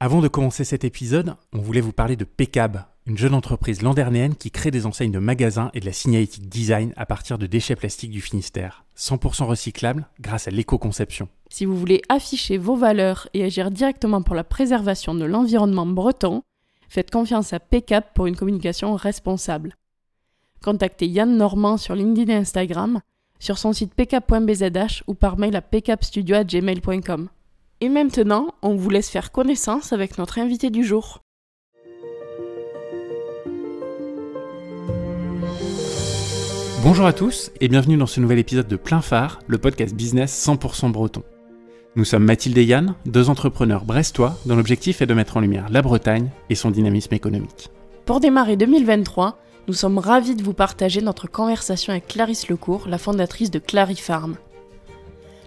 [0.00, 4.36] Avant de commencer cet épisode, on voulait vous parler de Pecab, une jeune entreprise landernéenne
[4.36, 7.74] qui crée des enseignes de magasins et de la signalétique design à partir de déchets
[7.74, 11.28] plastiques du Finistère, 100% recyclables grâce à l'éco-conception.
[11.50, 16.44] Si vous voulez afficher vos valeurs et agir directement pour la préservation de l'environnement breton,
[16.88, 19.74] faites confiance à Pecab pour une communication responsable.
[20.62, 23.00] Contactez Yann Normand sur LinkedIn et Instagram,
[23.40, 27.30] sur son site pcap.bzh ou par mail à pcapstudio.gmail.com.
[27.80, 31.22] Et maintenant, on vous laisse faire connaissance avec notre invité du jour.
[36.82, 40.44] Bonjour à tous et bienvenue dans ce nouvel épisode de Plein Phare, le podcast business
[40.44, 41.22] 100% breton.
[41.94, 45.68] Nous sommes Mathilde et Yann, deux entrepreneurs brestois dont l'objectif est de mettre en lumière
[45.70, 47.70] la Bretagne et son dynamisme économique.
[48.06, 52.98] Pour démarrer 2023, nous sommes ravis de vous partager notre conversation avec Clarisse Lecourt, la
[52.98, 54.36] fondatrice de Clarifarm.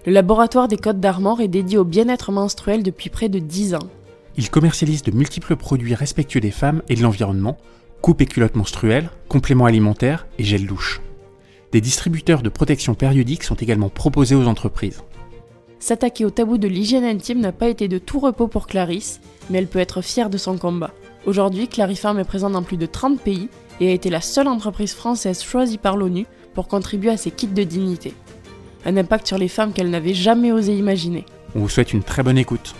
[0.04, 3.90] Le laboratoire des Côtes d'Armor est dédié au bien-être menstruel depuis près de 10 ans.
[4.36, 7.58] Il commercialise de multiples produits respectueux des femmes et de l'environnement,
[8.02, 11.02] coupes et culottes menstruelles, compléments alimentaires et gel douche.
[11.72, 15.04] Des distributeurs de protection périodique sont également proposés aux entreprises.
[15.78, 19.22] S'attaquer au tabou de l'hygiène intime n'a pas été de tout repos pour Clarisse,
[19.52, 20.92] mais elle peut être fière de son combat.
[21.28, 23.50] Aujourd'hui, Clarifarm est présente dans plus de 30 pays
[23.80, 27.46] et a été la seule entreprise française choisie par l'ONU pour contribuer à ces kits
[27.46, 28.16] de dignité
[28.86, 31.26] un impact sur les femmes qu'elle n'avait jamais osé imaginer.
[31.56, 32.74] On vous souhaite une très bonne écoute.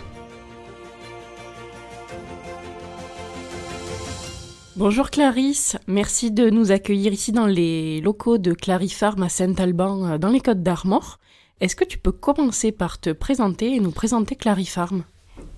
[4.76, 10.18] Bonjour Clarisse, merci de nous accueillir ici dans les locaux de Clarifarm à Saint-Alban euh,
[10.18, 11.18] dans les Côtes d'Armor.
[11.60, 15.04] Est-ce que tu peux commencer par te présenter et nous présenter Clarifarm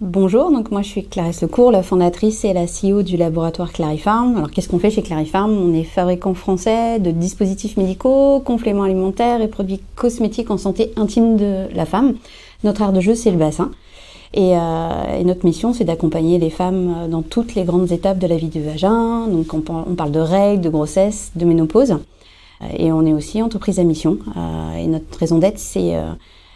[0.00, 4.37] Bonjour, donc moi je suis Clarisse Lecourt, la fondatrice et la CEO du laboratoire Clarifarm.
[4.37, 5.53] Alors qu'est-ce qu'on fait chez Clarifarm?
[5.53, 11.37] On est fabricant français de dispositifs médicaux, compléments alimentaires et produits cosmétiques en santé intime
[11.37, 12.15] de la femme.
[12.65, 13.70] Notre art de jeu c'est le bassin.
[14.33, 18.37] Et, euh, notre mission, c'est d'accompagner les femmes dans toutes les grandes étapes de la
[18.37, 19.28] vie du vagin.
[19.28, 21.98] Donc, on, parle de règles, de grossesse, de ménopause.
[22.77, 24.19] Et on est aussi entreprise à mission.
[24.37, 26.11] Euh, et notre raison d'être, c'est euh,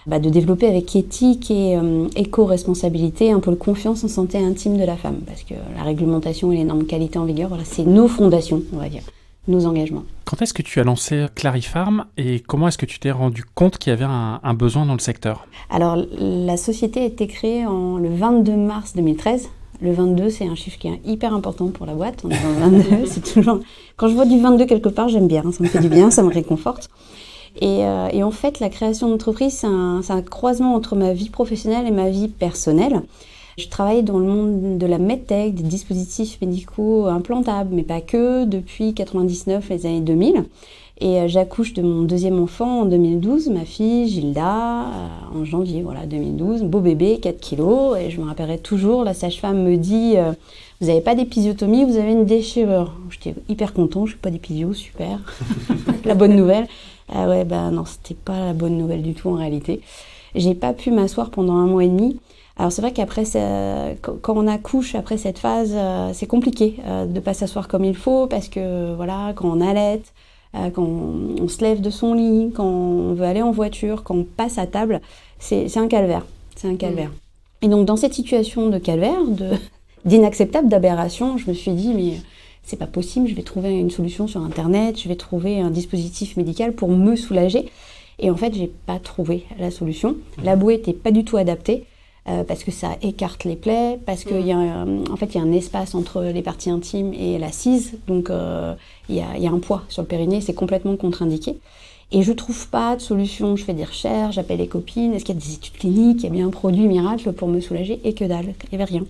[0.08, 4.78] bah, de développer avec éthique et euh, éco-responsabilité un peu de confiance en santé intime
[4.78, 5.20] de la femme.
[5.26, 8.78] Parce que la réglementation et les normes qualité en vigueur, voilà, c'est nos fondations, on
[8.78, 9.02] va dire,
[9.48, 10.04] nos engagements.
[10.24, 13.76] Quand est-ce que tu as lancé Clarifarm et comment est-ce que tu t'es rendu compte
[13.76, 15.46] qu'il y avait un, besoin dans le secteur?
[15.68, 19.50] Alors, la société a été créée en, le 22 mars 2013.
[19.82, 22.22] Le 22, c'est un chiffre qui est hyper important pour la boîte.
[22.24, 23.60] On est dans le 22, c'est toujours...
[23.96, 26.22] Quand je vois du 22 quelque part, j'aime bien, ça me fait du bien, ça
[26.22, 26.88] me réconforte.
[27.62, 31.90] Euh, et, en fait, la création d'entreprise, c'est un, croisement entre ma vie professionnelle et
[31.90, 33.02] ma vie personnelle.
[33.58, 38.44] Je travaille dans le monde de la medtech, des dispositifs médicaux implantables, mais pas que,
[38.44, 40.44] depuis 99, les années 2000.
[41.00, 45.82] Et euh, j'accouche de mon deuxième enfant en 2012, ma fille Gilda, euh, en janvier
[45.82, 46.62] voilà, 2012.
[46.62, 47.96] Beau bébé, 4 kilos.
[47.98, 50.14] Et je me rappellerai toujours, la sage-femme me dit
[50.80, 52.94] Vous n'avez pas d'épisiotomie, vous avez une déchirure.
[53.10, 55.20] J'étais hyper content, je n'ai pas d'épisio, super.
[56.04, 56.66] la bonne nouvelle.
[57.12, 59.80] Ah ouais, bah non, c'était pas la bonne nouvelle du tout en réalité.
[60.34, 62.20] J'ai pas pu m'asseoir pendant un mois et demi.
[62.58, 63.22] Alors c'est vrai qu'après,
[64.02, 67.96] quand on accouche après cette phase, euh, c'est compliqué euh, de pas s'asseoir comme il
[67.96, 70.02] faut parce que voilà, quand on allait,
[70.56, 74.16] euh, quand on, se lève de son lit, quand on veut aller en voiture, quand
[74.16, 75.00] on passe à table,
[75.38, 76.26] c'est un calvaire.
[76.56, 77.10] C'est un calvaire.
[77.10, 77.64] Mmh.
[77.64, 79.20] Et donc dans cette situation de calvaire,
[80.04, 82.14] d'inacceptable, d'aberration, je me suis dit mais
[82.68, 86.36] c'est pas possible, je vais trouver une solution sur internet, je vais trouver un dispositif
[86.36, 87.70] médical pour me soulager.
[88.18, 90.16] Et en fait, j'ai pas trouvé la solution.
[90.42, 91.84] La bouée n'était pas du tout adaptée.
[92.28, 95.40] Euh, parce que ça écarte les plaies, parce qu'il y, a, en fait, y a
[95.40, 98.74] un espace entre les parties intimes et la cise, donc euh,
[99.08, 101.56] il y, a, y, a, un poids sur le périnée, c'est complètement contre-indiqué.
[102.12, 105.36] Et je trouve pas de solution, je fais des recherches, j'appelle les copines, est-ce qu'il
[105.36, 107.98] y a des études cliniques, il y a bien un produit miracle pour me soulager,
[108.04, 109.06] et que dalle, il n'y avait rien.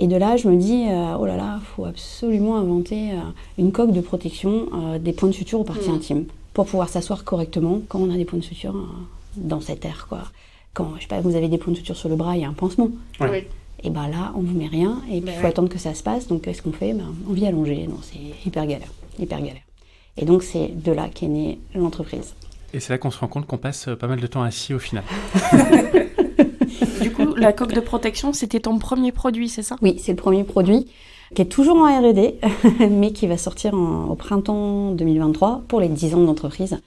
[0.00, 3.16] Et de là, je me dis, euh, oh là là, il faut absolument inventer euh,
[3.58, 5.94] une coque de protection euh, des points de suture aux parties mm.
[5.94, 8.74] intimes pour pouvoir s'asseoir correctement quand on a des points de suture
[9.36, 10.06] dans cette air.
[10.08, 10.20] Quoi.
[10.72, 12.44] Quand, je sais pas, vous avez des points de suture sur le bras, il y
[12.44, 12.90] a un pansement.
[13.82, 16.02] Et bien là, on vous met rien et puis il faut attendre que ça se
[16.02, 16.26] passe.
[16.26, 16.92] Donc qu'est-ce qu'on fait?
[16.92, 17.86] Ben, On vit allongé.
[17.86, 18.88] Non, c'est hyper galère,
[19.18, 19.62] hyper galère.
[20.16, 22.34] Et donc c'est de là qu'est née l'entreprise.
[22.72, 24.80] Et c'est là qu'on se rend compte qu'on passe pas mal de temps assis au
[24.80, 25.04] final.
[27.38, 29.76] la coque de protection, c'était ton premier produit, c'est ça?
[29.82, 30.86] Oui, c'est le premier produit
[31.34, 32.36] qui est toujours en R&D,
[32.90, 36.78] mais qui va sortir au printemps 2023 pour les 10 ans d'entreprise.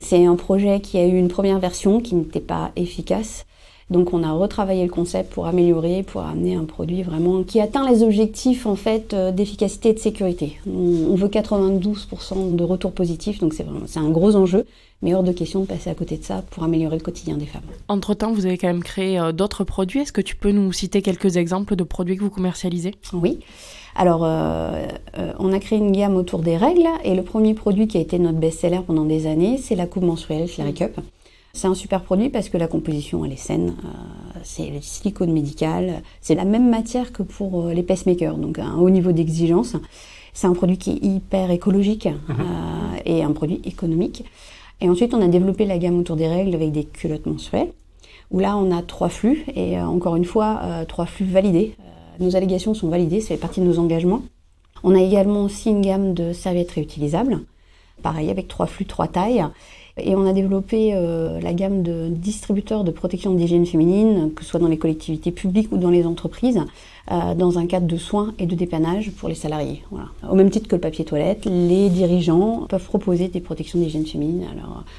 [0.00, 3.46] C'est un projet qui a eu une première version qui n'était pas efficace.
[3.88, 7.88] Donc on a retravaillé le concept pour améliorer, pour amener un produit vraiment qui atteint
[7.88, 10.58] les objectifs en fait euh, d'efficacité et de sécurité.
[10.66, 14.66] On, veut 92% de retours positifs, donc c'est un gros enjeu,
[15.02, 17.46] mais hors de question de passer à côté de ça pour améliorer le quotidien des
[17.46, 17.62] femmes.
[17.88, 20.00] Entre temps, vous avez quand même créé euh, d'autres produits.
[20.00, 22.94] Est-ce que tu peux nous citer quelques exemples de produits que vous commercialisez?
[23.12, 23.40] Oui.
[23.94, 24.86] Alors, euh,
[25.38, 28.18] on a créé une gamme autour des règles et le premier produit qui a été
[28.18, 31.00] notre best-seller pendant des années, c'est la coupe menstruelle Clary Cup.
[31.56, 35.32] C'est un super produit parce que la composition elle est saine, euh, c'est le silicone
[35.32, 39.74] médical, c'est la même matière que pour euh, les pacemakers, donc un haut niveau d'exigence.
[40.34, 42.36] C'est un produit qui est hyper écologique mhm.
[42.38, 44.24] euh, et un produit économique.
[44.80, 47.72] Et ensuite, on a développé la gamme autour des règles avec des culottes mensuelles,
[48.30, 51.74] où là, on a trois flux, et encore une fois, trois flux validés.
[52.20, 54.22] nos allégations sont validées, ça fait partie de nos engagements.
[54.84, 57.40] On a également aussi une gamme de serviettes réutilisables,
[58.02, 59.44] pareil avec trois flux, trois tailles.
[59.98, 64.50] Et on a développé euh, la gamme de distributeurs de protection d'hygiène féminine, que ce
[64.50, 66.60] soit dans les collectivités publiques ou dans les entreprises,
[67.10, 69.82] euh, dans un cadre de soins et de dépannage pour les salariés.
[70.28, 74.46] Au même titre que le papier toilette, les dirigeants peuvent proposer des protections d'hygiène féminine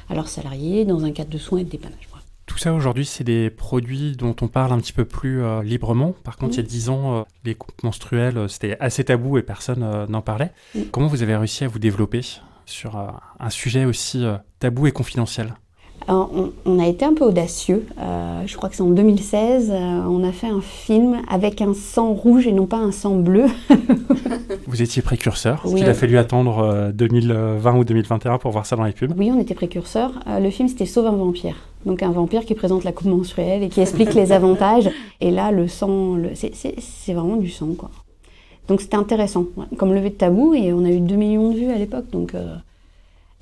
[0.09, 1.99] à, leurs salariés dans un cadre de soins et de dépannage.
[2.47, 6.15] Tout ça aujourd'hui, c'est des produits dont on parle un petit peu plus euh, librement.
[6.23, 9.85] Par contre, il y a dix ans, les coupes menstruelles, c'était assez tabou et personne
[10.09, 10.51] n'en parlait.
[10.91, 12.21] Comment vous avez réussi à vous développer?
[12.67, 13.07] Sur euh,
[13.39, 15.55] un sujet aussi euh, tabou et confidentiel
[16.09, 17.85] on, a été un peu audacieux.
[17.99, 19.73] Euh, je crois que c'est en 2016.
[19.73, 23.47] on a fait un film avec un sang rouge et non pas un sang bleu.
[24.67, 25.63] Vous étiez précurseur.
[25.65, 25.81] Oui.
[25.81, 29.13] Il a fallu attendre 2020 ou 2021 pour voir ça dans les pubs.
[29.17, 30.13] Oui, on était précurseur.
[30.27, 31.57] le film, c'était Sauve un vampire.
[31.85, 34.89] Donc un vampire qui présente la coupe menstruelle et qui explique les avantages.
[35.19, 37.91] Et là, le sang, c'est vraiment du sang, quoi.
[38.67, 39.45] Donc c'était intéressant,
[39.77, 42.33] comme levé de tabou, et on a eu 2 millions de vues à l'époque, donc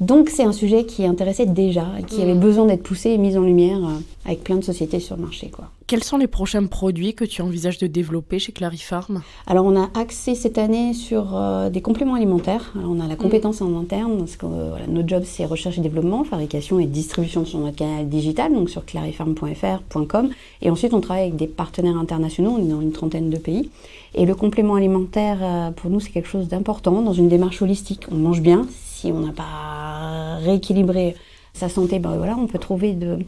[0.01, 2.39] donc c'est un sujet qui intéressait déjà, qui avait mm.
[2.39, 3.93] besoin d'être poussé et mis en lumière euh,
[4.25, 5.47] avec plein de sociétés sur le marché.
[5.47, 5.69] Quoi.
[5.87, 9.21] Quels sont les prochains produits que tu envisages de développer chez Clarifarm?
[9.47, 12.73] Alors on a axé cette année sur euh, des compléments alimentaires.
[12.75, 13.17] on a la mm.
[13.17, 17.45] compétence en interne, parce que euh, notre job c'est recherche et développement, fabrication et distribution
[17.45, 20.29] sur notre canal digital, donc sur clarifarm.fr.com.
[20.61, 23.69] Et ensuite on travaille avec des partenaires internationaux, on est dans une trentaine de pays.
[24.15, 28.05] Et le complément alimentaire, pour nous, c'est quelque chose d'important dans une démarche holistique.
[28.11, 31.15] On mange bien, si on n'a pas rééquilibré
[31.53, 33.19] sa santé, ben voilà, on peut trouver de,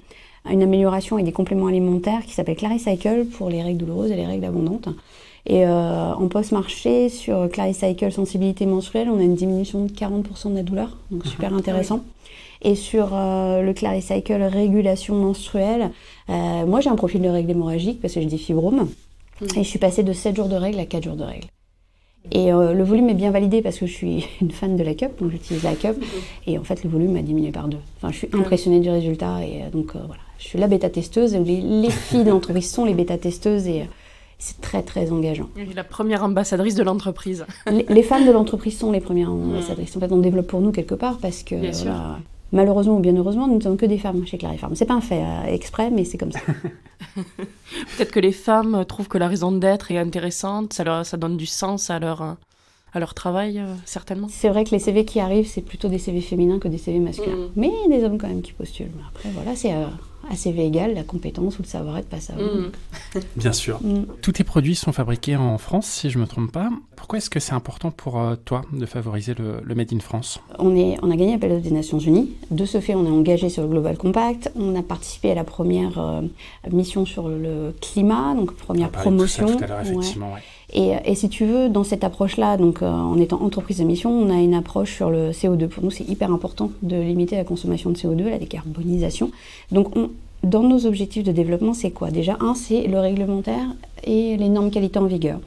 [0.49, 4.25] une amélioration et des compléments alimentaires qui s'appellent Claricycle pour les règles douloureuses et les
[4.25, 4.89] règles abondantes.
[5.45, 10.55] Et euh, en post-marché, sur Claricycle sensibilité menstruelle, on a une diminution de 40% de
[10.55, 11.31] la douleur, donc mhm.
[11.31, 12.01] super intéressant.
[12.61, 15.91] Et sur euh, le Claricycle régulation menstruelle,
[16.29, 18.87] euh, moi j'ai un profil de règle hémorragique parce que j'ai des fibromes.
[19.41, 19.47] Mhm.
[19.55, 21.47] Et je suis passée de 7 jours de règles à 4 jours de règles.
[22.31, 24.93] Et euh, le volume est bien validé parce que je suis une fan de la
[24.93, 25.95] cup, donc j'utilise la cup.
[26.45, 27.79] Et en fait, le volume a diminué par deux.
[27.97, 29.43] Enfin, je suis impressionnée du résultat.
[29.43, 31.35] Et euh, donc, euh, voilà, je suis la bêta-testeuse.
[31.35, 33.67] Les, les filles de l'entreprise sont les bêta-testeuses.
[33.67, 33.87] Et
[34.39, 35.49] c'est très, très engageant.
[35.75, 37.45] La première ambassadrice de l'entreprise.
[37.65, 39.95] les, femmes de l'entreprise sont les premières ambassadrices.
[39.97, 41.55] En fait, on développe pour nous quelque part parce que
[42.51, 44.75] Malheureusement ou bien heureusement, nous ne sommes que des femmes chez Clarifarm.
[44.75, 46.39] C'est pas un fait euh, exprès, mais c'est comme ça.
[47.15, 51.35] Peut-être que les femmes trouvent que la raison d'être est intéressante, ça, leur, ça donne
[51.35, 52.37] du sens à leur,
[52.93, 54.27] à leur travail, euh, certainement.
[54.29, 56.99] C'est vrai que les CV qui arrivent, c'est plutôt des CV féminins que des CV
[56.99, 57.35] masculins.
[57.35, 57.49] Mm.
[57.55, 58.91] Mais il y a des hommes quand même qui postulent.
[59.09, 59.85] Après, voilà, c'est euh,
[60.31, 62.71] à CV égal, la compétence ou le savoir-être passe à eux.
[63.35, 63.79] Bien sûr.
[63.81, 64.05] Mm.
[64.21, 66.69] Tous tes produits sont fabriqués en France, si je ne me trompe pas.
[66.95, 70.39] Pourquoi est-ce que c'est important pour euh, toi de favoriser le, Made in France?
[70.59, 72.31] On, est, on a gagné l'appel des Nations Unies.
[72.51, 74.51] De ce fait, on est engagé sur le Global Compact.
[74.55, 76.21] On a participé à la première euh,
[76.71, 79.45] mission sur le climat, donc première promotion.
[79.45, 80.35] tout à l'heure, effectivement,
[80.73, 84.11] et, et, si tu veux, dans cette approche-là, donc euh, en étant entreprise de mission,
[84.11, 85.67] on a une approche sur le CO2.
[85.67, 89.31] Pour nous, c'est hyper important de limiter la consommation de CO2, la décarbonisation.
[89.71, 90.09] Donc, on,
[90.43, 92.11] dans nos objectifs de développement, c'est quoi?
[92.11, 93.67] Déjà, un, c'est le réglementaire
[94.03, 95.39] et les normes qualité en vigueur.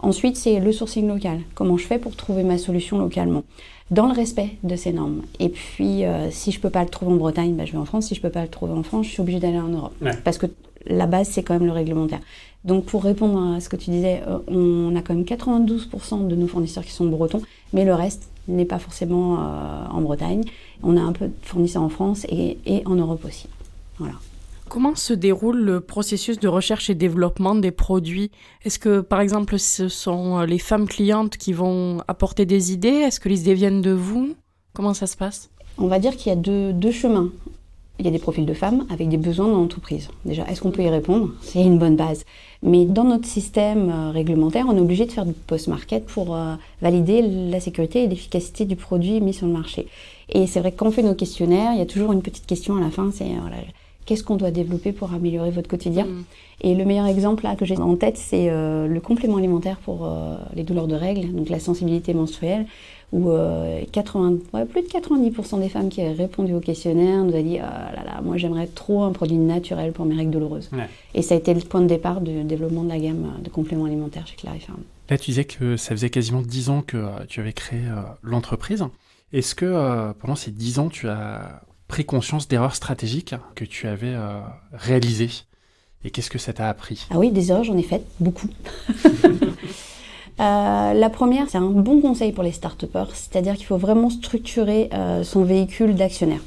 [0.00, 1.40] Ensuite, c'est le sourcing local.
[1.54, 3.42] Comment je fais pour trouver ma solution localement?
[3.90, 5.22] Dans le respect de ces normes.
[5.40, 7.84] Et puis, euh, si je peux pas le trouver en Bretagne, bah, je vais en
[7.84, 8.06] France.
[8.06, 9.94] Si je peux pas le trouver en France, je suis obligée d'aller en Europe.
[10.24, 10.46] Parce que
[10.88, 12.20] la base, c'est quand même le réglementaire.
[12.64, 16.34] Donc pour répondre à ce que tu disais, euh, on a quand même 92% de
[16.34, 17.42] nos fournisseurs qui sont bretons,
[17.72, 20.42] mais le reste n'est pas forcément euh, en Bretagne.
[20.82, 23.46] On a un peu de fournisseurs en France et, en Europe aussi.
[23.98, 24.14] Voilà.
[24.68, 28.30] Comment se déroule le processus de recherche et développement des produits?
[28.64, 32.88] Est-ce que, par exemple, ce sont euh, les femmes clientes qui vont apporter des idées?
[32.88, 34.34] Est-ce que les idées viennent de vous?
[34.74, 35.48] Comment ça se passe?
[35.78, 37.30] On va dire qu'il y a deux chemins
[37.98, 40.08] il y a des profils de femmes avec des besoins dans l'entreprise.
[40.24, 41.30] Déjà, est-ce qu'on peut y répondre?
[41.42, 42.24] C'est une bonne base.
[42.62, 46.54] Mais dans notre système euh, réglementaire, on est obligé de faire du post-market pour euh,
[46.82, 49.86] valider la sécurité et l'efficacité du produit mis sur le marché.
[50.28, 52.46] Et c'est vrai que quand on fait nos questionnaires, il y a toujours une petite
[52.46, 53.34] question à la fin, euh,
[54.08, 56.06] qu'est-ce qu'on doit développer pour améliorer votre quotidien.
[56.06, 56.24] Mm.
[56.62, 60.06] Et le meilleur exemple là, que j'ai en tête, c'est euh, le complément alimentaire pour
[60.06, 62.64] euh, les douleurs de règles, donc la sensibilité menstruelle,
[63.12, 67.36] où euh, 80, ouais, plus de 90% des femmes qui avaient répondu au questionnaire nous
[67.36, 70.70] a dit Ah là là, moi j'aimerais trop un produit naturel pour mes règles douloureuses.
[70.72, 70.88] Ouais.
[71.14, 73.84] Et ça a été le point de départ du développement de la gamme de compléments
[73.84, 74.80] alimentaires chez Clarifarm.
[75.10, 77.80] Là, tu disais que ça faisait quasiment 10 ans que tu avais créé
[78.22, 78.84] l'entreprise.
[79.34, 84.14] Est-ce que pendant ces 10 ans, tu as pris conscience d'erreurs stratégiques que tu avais
[84.14, 84.40] euh,
[84.72, 85.30] réalisées
[86.04, 87.06] Et qu'est-ce que ça t'a appris?
[87.10, 88.48] Ah oui, des erreurs, j'en ai faites, beaucoup.
[90.40, 94.88] Euh, la première, c'est un bon conseil pour les start c'est-à-dire qu'il faut vraiment structurer
[94.92, 96.42] euh, son véhicule d'actionnaires.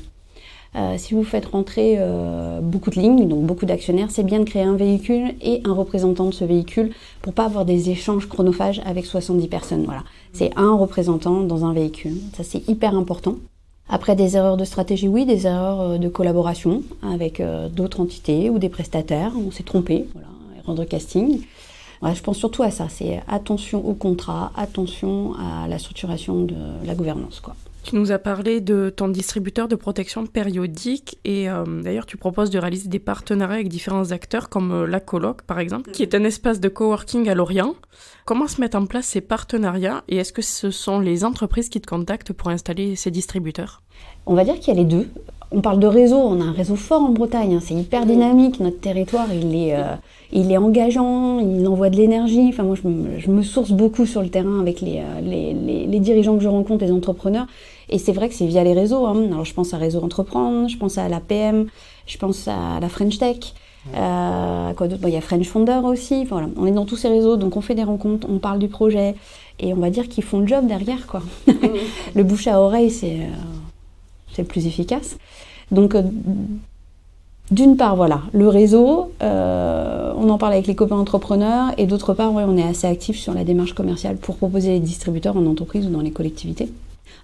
[0.77, 1.99] Euh, si vous faites rentrer
[2.61, 6.27] beaucoup de lignes, donc beaucoup d'actionnaires, c'est bien de créer un véhicule et un représentant
[6.27, 9.83] de ce véhicule pour pas avoir des échanges chronophages avec 70 personnes.
[9.83, 12.15] Voilà, c'est un représentant dans un véhicule.
[12.37, 13.35] Ça, c'est hyper important.
[13.89, 18.49] Après, des erreurs de stratégie, oui, des erreurs euh, de collaboration avec euh, d'autres entités
[18.49, 19.33] ou des prestataires.
[19.35, 20.27] On s'est trompé, voilà,
[20.59, 21.41] erreur de casting.
[22.03, 26.95] Je pense surtout à ça, c'est attention au contrat, attention à la structuration de la
[26.95, 27.39] gouvernance.
[27.39, 27.55] Quoi.
[27.83, 32.51] Tu nous as parlé de ton distributeur de protection périodique et euh, d'ailleurs tu proposes
[32.51, 36.13] de réaliser des partenariats avec différents acteurs comme euh, la Coloc par exemple, qui est
[36.13, 37.75] un espace de coworking à Lorient.
[38.25, 41.81] Comment se mettent en place ces partenariats et est-ce que ce sont les entreprises qui
[41.81, 43.81] te contactent pour installer ces distributeurs?
[44.27, 45.09] On va dire qu'il y a les deux.
[45.53, 48.61] On parle de réseau, on a un réseau fort en Bretagne, hein, c'est hyper dynamique,
[48.61, 49.95] notre territoire il est, euh,
[50.31, 52.47] il est engageant, il envoie de l'énergie.
[52.47, 55.53] Enfin, moi je me, je me source beaucoup sur le terrain avec les, euh, les,
[55.53, 57.47] les, les dirigeants que je rencontre, les entrepreneurs.
[57.89, 59.05] Et c'est vrai que c'est via les réseaux.
[59.05, 59.25] Hein.
[59.27, 61.67] Alors je pense à Réseau Entreprendre, je pense à l'APM,
[62.07, 63.53] je pense à la French Tech.
[63.95, 65.01] Euh, quoi d'autre?
[65.01, 66.23] Bon, Il y a French Founder aussi.
[66.25, 66.47] Voilà.
[66.55, 69.15] On est dans tous ces réseaux, donc on fait des rencontres, on parle du projet.
[69.59, 71.07] Et on va dire qu'ils font le job derrière.
[71.07, 71.21] quoi.
[72.15, 73.27] le bouche à oreille, c'est euh,
[74.33, 75.17] c'est le plus efficace.
[75.71, 76.03] Donc, euh,
[77.51, 82.13] d'une part, voilà, le réseau, euh, on en parle avec les copains entrepreneurs, et d'autre
[82.13, 85.45] part, ouais, on est assez actif sur la démarche commerciale pour proposer les distributeurs en
[85.45, 86.69] entreprise ou dans les collectivités.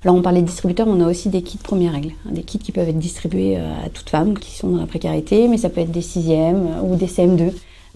[0.04, 2.60] Alors, on parlait de distributeurs, on a aussi des kits premières règles, hein, des kits
[2.60, 5.70] qui peuvent être distribués euh, à toutes femmes qui sont dans la précarité, mais ça
[5.70, 7.52] peut être des sixièmes ou des CM2,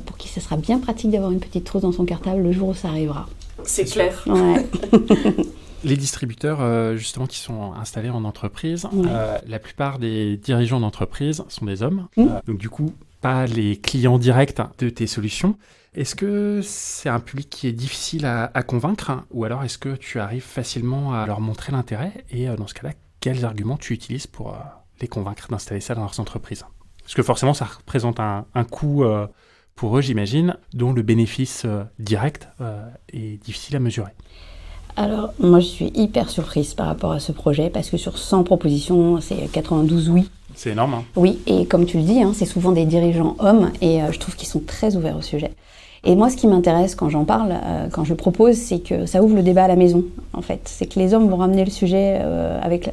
[0.06, 2.70] pour qui ce sera bien pratique d'avoir une petite trousse dans son cartable le jour
[2.70, 3.27] où ça arrivera.
[3.63, 4.24] C'est clair.
[4.25, 4.65] Ouais.
[5.83, 11.43] Les distributeurs, euh, justement, qui sont installés en entreprise, euh, la plupart des dirigeants d'entreprise
[11.47, 12.07] sont des hommes.
[12.17, 12.21] Mm.
[12.21, 15.57] Euh, donc, du coup, pas les clients directs de tes solutions.
[15.93, 19.95] Est-ce que c'est un public qui est difficile à, à convaincre ou alors est-ce que
[19.95, 22.23] tu arrives facilement à leur montrer l'intérêt?
[22.29, 24.55] Et dans ce cas-là, quels arguments tu utilises pour
[25.01, 26.65] les convaincre d'installer ça dans leurs entreprises?
[27.01, 29.03] Parce que forcément, ça représente un, un coût
[29.75, 31.65] pour eux, j'imagine, dont le bénéfice
[32.00, 32.47] direct
[33.11, 34.11] est difficile à mesurer.
[34.95, 38.43] Alors, moi, je suis hyper surprise par rapport à ce projet parce que sur 100
[38.43, 40.29] propositions, c'est 92 oui.
[40.53, 40.95] C'est énorme.
[40.95, 44.12] Hein Oui, et comme tu le dis, hein, c'est souvent des dirigeants hommes et euh,
[44.12, 45.51] je trouve qu'ils sont très ouverts au sujet.
[46.03, 49.21] Et moi, ce qui m'intéresse quand j'en parle, euh, quand je propose, c'est que ça
[49.21, 50.62] ouvre le débat à la maison, en fait.
[50.65, 52.91] C'est que les hommes vont ramener le sujet euh, avec, euh,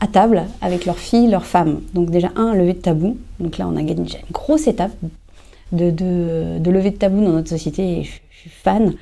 [0.00, 1.82] à table avec leurs filles, leurs femmes.
[1.92, 3.18] Donc déjà, un, lever de tabou.
[3.38, 4.92] Donc là, on a gagné déjà une grosse étape
[5.72, 8.94] de, de, de lever de tabou dans notre société et je, je suis fan.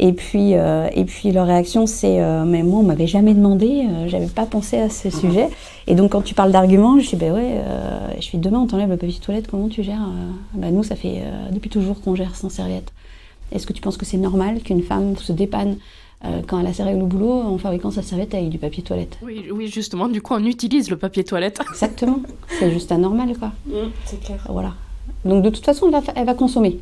[0.00, 3.86] Et puis, euh, et puis leur réaction, c'est euh, Mais moi, on m'avait jamais demandé,
[3.88, 5.48] euh, j'avais pas pensé à ce sujet.
[5.86, 8.66] Et donc, quand tu parles d'arguments, je dis Ben ouais, euh, je fais demain, on
[8.66, 12.00] t'enlève le papier toilette, comment tu gères euh Bah, Nous, ça fait euh, depuis toujours
[12.00, 12.92] qu'on gère sans serviette.
[13.52, 15.76] Est-ce que tu penses que c'est normal qu'une femme se dépanne
[16.24, 18.82] euh, quand elle a ses règles au boulot en fabriquant sa serviette avec du papier
[18.82, 19.16] toilette?
[19.22, 21.60] Oui, oui, justement, du coup, on utilise le papier toilette.
[21.70, 22.18] Exactement,
[22.58, 23.52] c'est juste anormal, quoi.
[24.06, 24.44] c'est clair.
[24.48, 24.72] Voilà.
[25.24, 26.80] Donc de toute façon, elle va, fa- elle va consommer.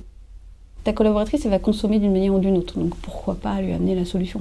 [0.85, 2.79] Ta collaboratrice, elle va consommer d'une manière ou d'une autre.
[2.79, 4.41] Donc pourquoi pas lui amener la solution.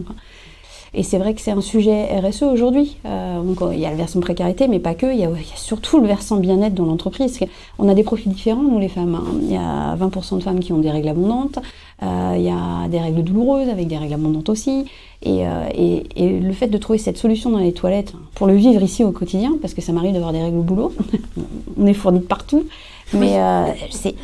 [0.94, 2.98] Et c'est vrai que c'est un sujet RSE aujourd'hui.
[3.06, 5.06] Euh, donc, il y a le versant précarité, mais pas que.
[5.06, 7.40] Il y a, il y a surtout le versant bien-être dans l'entreprise.
[7.80, 9.16] On a des profils différents, nous les femmes.
[9.16, 9.24] hein.
[9.42, 11.60] Il y a 20% de femmes qui ont des règles abondantes.
[12.04, 14.84] Euh, il y a des règles douloureuses avec des règles abondantes aussi.
[15.24, 18.56] Et, euh, et- et le fait de trouver cette solution dans les toilettes pour le
[18.56, 20.92] vivre ici au quotidien, parce que ça m'arrive d'avoir des règles au boulot,
[21.80, 22.66] on est fourni de partout,
[23.14, 23.38] mais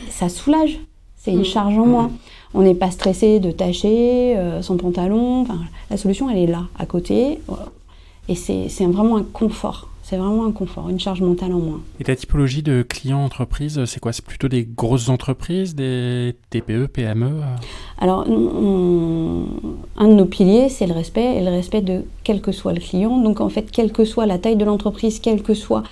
[0.10, 0.80] ça soulage.
[1.28, 1.46] C'est une Mm.
[1.46, 2.12] charge en moins.
[2.54, 5.42] On n'est pas stressé de tâcher euh, son pantalon.
[5.42, 5.60] Enfin,
[5.92, 7.40] la solution, elle est là, à côté.
[8.30, 9.90] Et c'est c'est vraiment un confort.
[10.04, 11.82] C'est vraiment un confort, une charge mentale en moins.
[12.00, 14.14] Et ta typologie de clients entreprises, c'est quoi?
[14.14, 17.30] C'est plutôt des grosses entreprises, des TPE, PME
[18.00, 19.44] Alors, on-
[19.98, 22.80] un de nos piliers, c'est le respect, et le respect de quel que soit le
[22.80, 23.18] client.
[23.18, 25.84] Donc, en fait, quelle que soit la taille de l'entreprise, quelle que soit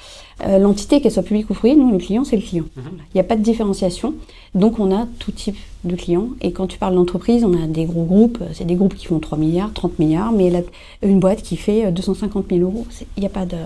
[0.43, 2.65] euh, l'entité, qu'elle soit publique ou privée, nous, le client, c'est le client.
[2.75, 2.83] Mhm.
[3.13, 4.13] Il n'y a pas de différenciation.
[4.53, 6.29] Donc, on a tout type de clients.
[6.41, 8.39] Et quand tu parles d'entreprise, on a des gros groupes.
[8.53, 10.61] C'est des groupes qui font 3 milliards, 30 milliards, mais la-
[11.03, 12.85] une boîte qui fait euh, 250 000 euros,
[13.17, 13.57] il n'y a pas de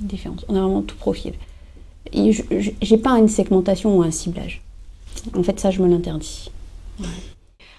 [0.00, 0.44] différence.
[0.48, 1.32] On a vraiment tout profil.
[2.12, 2.42] Et je-
[2.82, 4.62] j'ai pas une segmentation ou un ciblage.
[5.36, 6.50] En fait, ça, je me l'interdis.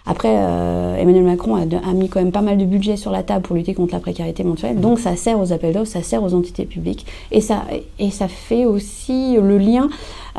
[0.07, 3.41] Après, euh, Emmanuel Macron a, mis quand même pas mal de budget sur la table
[3.41, 4.79] pour lutter contre la précarité mensuelle.
[4.79, 7.05] Donc, ça sert aux appels d'offres, ça sert aux entités publiques.
[7.31, 7.65] Et ça,
[7.99, 9.89] et ça fait aussi le lien.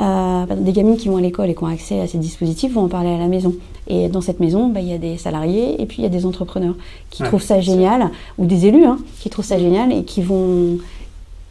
[0.01, 2.83] euh, des gamines qui vont à l'école et qui ont accès à ces dispositifs vont
[2.85, 3.55] en parler à la maison.
[3.89, 6.11] Et dans cette maison, bah, il y a des salariés et puis il y a
[6.11, 6.75] des entrepreneurs
[7.11, 10.23] qui Ouais, trouvent ça génial, ou des élus hein, qui trouvent ça génial et qui
[10.23, 10.79] vont,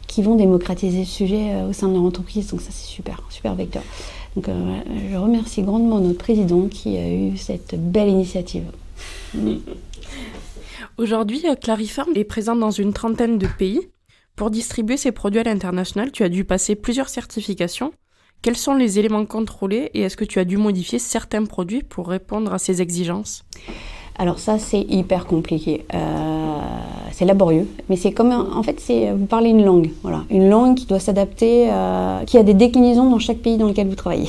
[0.06, 2.48] qui vont démocratiser le sujet euh, au sein de leur entreprise.
[2.50, 3.82] Donc ça, c'est super, super vecteur.
[4.38, 8.66] Donc euh, je remercie grandement notre président qui a eu cette belle initiative.
[10.96, 13.88] Aujourd'hui, euh, Clarifarm est présente dans une trentaine de pays.
[14.36, 17.92] Pour distribuer ses produits à l'international, tu as dû passer plusieurs certifications.
[18.40, 22.06] Quels sont les éléments contrôlés et est-ce que tu as dû modifier certains produits pour
[22.06, 23.44] répondre à ces exigences?
[24.18, 25.84] Alors ça, c'est hyper compliqué.
[25.94, 26.58] Euh,
[27.12, 30.76] c'est laborieux, mais c'est comme en fait, c'est vous parlez une langue, voilà, une langue
[30.76, 34.28] qui doit s'adapter, euh, qui a des déclinaisons dans chaque pays dans lequel vous travaillez.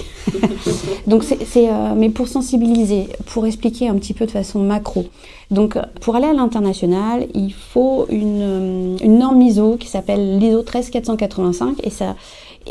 [1.08, 5.06] Donc c'est, euh, mais pour sensibiliser, pour expliquer un petit peu de façon macro.
[5.50, 11.90] Donc pour aller à l'international, il faut une, norme ISO qui s'appelle l'ISO 13485 et
[11.90, 12.16] ça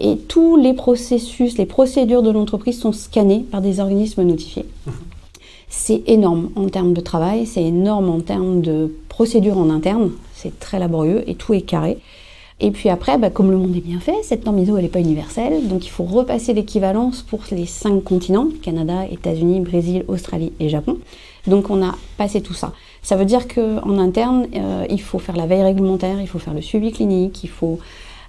[0.01, 4.67] et tous les processus, les procédures de l'entreprise sont scannés par des organismes notifiés.
[5.69, 10.59] C'est énorme en termes de travail, c'est énorme en termes de procédures en interne, c'est
[10.59, 11.99] très laborieux et tout est carré.
[12.61, 14.89] Et puis après, bah, comme le monde est bien fait, cette norme ISO elle n'est
[14.89, 20.53] pas universelle, donc il faut repasser l'équivalence pour les cinq continents, Canada, États-Unis, Brésil, Australie
[20.59, 20.99] et Japon.
[21.47, 22.73] Donc on a passé tout ça.
[23.03, 26.55] Ça veut dire qu'en interne, euh, il faut faire la veille réglementaire, il faut faire
[26.55, 27.79] le suivi clinique, il faut,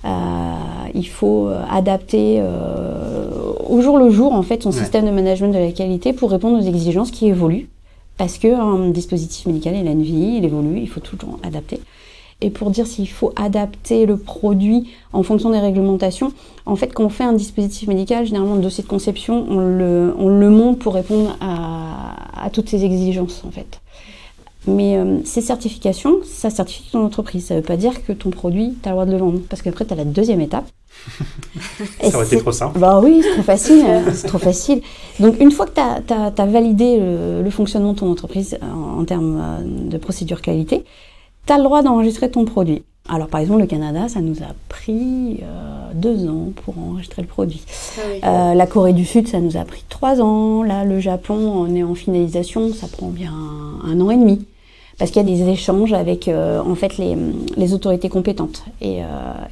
[0.03, 3.29] il faut euh, adapter euh,
[3.67, 4.77] au jour le jour en fait son Ouais.
[4.77, 7.67] système de management de la qualité pour répondre aux exigences qui évoluent.
[8.17, 11.37] Parce qu'un dispositif médical, il a une vie, il évolue, il faut tout le temps
[11.41, 11.79] adapter.
[12.41, 16.31] Et pour dire s'il faut adapter le produit en fonction des réglementations,
[16.65, 20.13] en fait, quand on fait un dispositif médical, généralement le dossier de conception, on le,
[20.17, 23.79] on le monte pour répondre à, à toutes ces exigences, en fait.
[24.67, 27.45] Mais euh, ces certifications, ça certifie ton entreprise.
[27.47, 29.39] Ça ne veut pas dire que ton produit, tu as le droit de le vendre.
[29.49, 30.65] Parce qu'après, tu as la deuxième étape.
[32.01, 32.77] Ça aurait été trop simple.
[32.79, 34.81] bah oui, c'est trop facile, hein, c'est trop facile.
[35.19, 39.05] Donc une fois que tu as, validé le, le fonctionnement de ton entreprise en, en
[39.05, 40.83] termes euh, de procédure qualité,
[41.45, 42.83] tu as le droit d'enregistrer ton produit.
[43.11, 47.27] Alors par exemple, le Canada, ça nous a pris euh, deux ans pour enregistrer le
[47.27, 47.63] produit.
[48.23, 50.61] Euh, la Corée du Sud, ça nous a pris trois ans.
[50.63, 54.45] Là, le Japon, on est en finalisation, ça prend bien un, un an et demi.
[54.99, 57.15] Parce qu'il y a des échanges avec euh, en fait les,
[57.55, 58.65] les autorités compétentes.
[58.81, 59.05] Et, euh,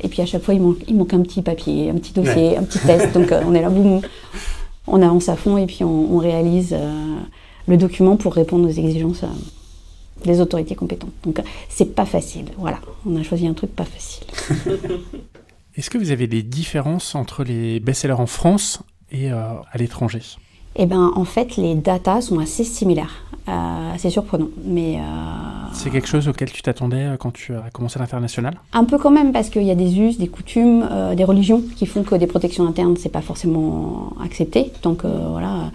[0.04, 2.58] et puis à chaque fois, il manque, il manque un petit papier, un petit dossier,
[2.58, 3.14] un petit test.
[3.14, 4.02] Donc euh, on est là, boum,
[4.88, 7.16] on avance à fond et puis on, on réalise euh,
[7.66, 9.24] le document pour répondre aux exigences
[10.24, 11.14] des autorités compétentes.
[11.24, 12.46] Donc c'est pas facile.
[12.58, 14.28] Voilà, on a choisi un truc pas facile.
[15.76, 18.80] Est-ce que vous avez des différences entre les best-sellers en France
[19.12, 20.22] et euh, à l'étranger?
[20.76, 23.24] Eh ben, en fait, les datas sont assez similaires.
[23.50, 25.02] Euh, c'est surprenant, mais euh,
[25.72, 28.56] C'est quelque chose auquel tu t'attendais euh, quand tu as commencé l'international?
[28.74, 31.86] Un peu quand même parce qu'il y a des us, des coutumes, des religions qui
[31.86, 34.72] font que des protections internes, c'est pas forcément accepté.
[34.84, 35.72] Donc voilà,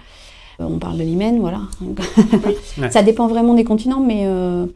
[0.58, 1.60] on parle de l'hymen, voilà.
[2.78, 2.90] Ouais.
[2.90, 4.66] Ça dépend vraiment des continents, mais euh,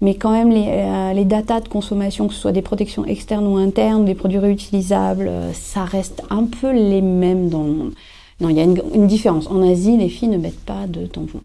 [0.00, 3.46] mais quand même les, euh, les datas de consommation, que ce soit des protections externes
[3.46, 7.92] ou internes, des produits réutilisables, euh, ça reste un peu les mêmes dans le monde.
[8.40, 9.48] Non, il y a une, une différence.
[9.48, 11.40] En Asie, les filles ne mettent pas de tampons.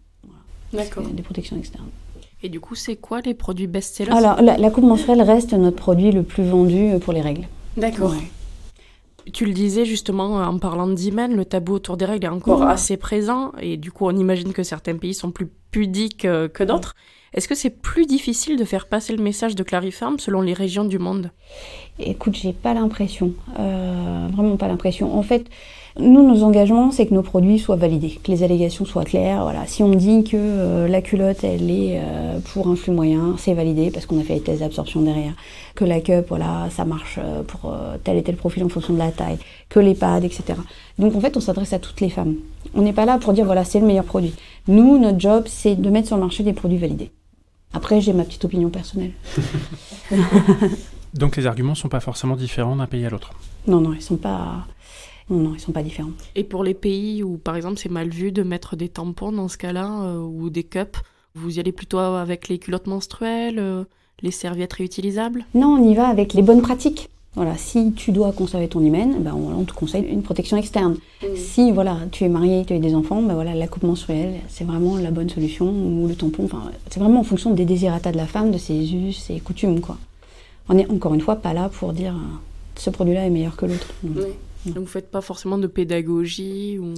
[0.72, 1.04] D'accord.
[1.08, 1.88] C'est des protections externes.
[2.44, 4.12] Et du coup, c'est quoi les produits best-sellers?
[4.12, 7.48] Alors, la, la coupe menstruelle reste notre produit le plus vendu euh, pour les règles.
[7.78, 8.12] D'accord.
[8.12, 8.18] Ouais.
[9.32, 12.68] Tu le disais justement en parlant d'hymen, le tabou autour des règles est encore Mhm.
[12.68, 16.64] assez présent et du coup on imagine que certains pays sont plus pudiques euh, que
[16.64, 16.96] d'autres.
[17.34, 20.86] Est-ce que c'est plus difficile de faire passer le message de Clarifarm selon les régions
[20.86, 21.32] du monde?
[22.00, 25.18] Écoute, j'ai pas l'impression, euh, vraiment pas l'impression.
[25.18, 25.48] En fait,
[26.00, 29.44] nous, nos engagements, c'est que nos produits soient validés, que les allégations soient claires.
[29.44, 32.92] Voilà, si on me dit que euh, la culotte, elle est euh, pour un flux
[32.92, 35.34] moyen, c'est validé parce qu'on a fait les tests d'absorption derrière.
[35.76, 38.94] Que la cup, voilà, ça marche euh, pour euh, tel et tel profil en fonction
[38.94, 39.38] de la taille.
[39.70, 40.56] Que les pads, etc.
[40.98, 42.36] Donc en fait, on s'adresse à toutes les femmes.
[42.74, 44.34] On n'est pas là pour dire voilà, c'est le meilleur produit.
[44.68, 47.12] Nous, notre job, c'est de mettre sur le marché des produits validés.
[47.72, 49.12] Après, j'ai ma petite opinion personnelle.
[51.14, 53.34] Donc les arguments sont pas forcément différents d'un pays à l'autre.
[53.68, 54.66] Non, non, ils sont pas.
[55.30, 56.12] Non, ils sont pas différents.
[56.36, 59.48] Et pour les pays où par exemple c'est mal vu de mettre des tampons dans
[59.48, 61.00] ce cas-là euh, ou des cups,
[61.36, 63.84] vous y allez plutôt avec les culottes menstruelles, euh,
[64.22, 65.46] les serviettes réutilisables?
[65.56, 67.10] Non, on y va avec les bonnes pratiques.
[67.36, 70.98] Voilà, si tu dois conserver ton hymen, ben on, te conseille une protection externe.
[71.36, 74.64] Si voilà, tu es marié, tu as des enfants, ben voilà, la coupe menstruelle, c'est
[74.64, 76.46] vraiment la bonne solution ou le tampon.
[76.46, 79.82] Enfin, c'est vraiment en fonction des désirata de la femme, de ses us, ses coutumes,
[79.82, 79.98] quoi.
[80.70, 82.38] On est encore une fois pas là pour dire euh,
[82.76, 83.88] ce produit-là est meilleur que l'autre.
[84.66, 86.94] Donc vous faites pas forcément de pédagogie ou...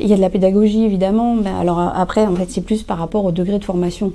[0.00, 2.98] Il y a de la pédagogie évidemment, mais alors après en fait c'est plus par
[2.98, 4.12] rapport au degré de formation.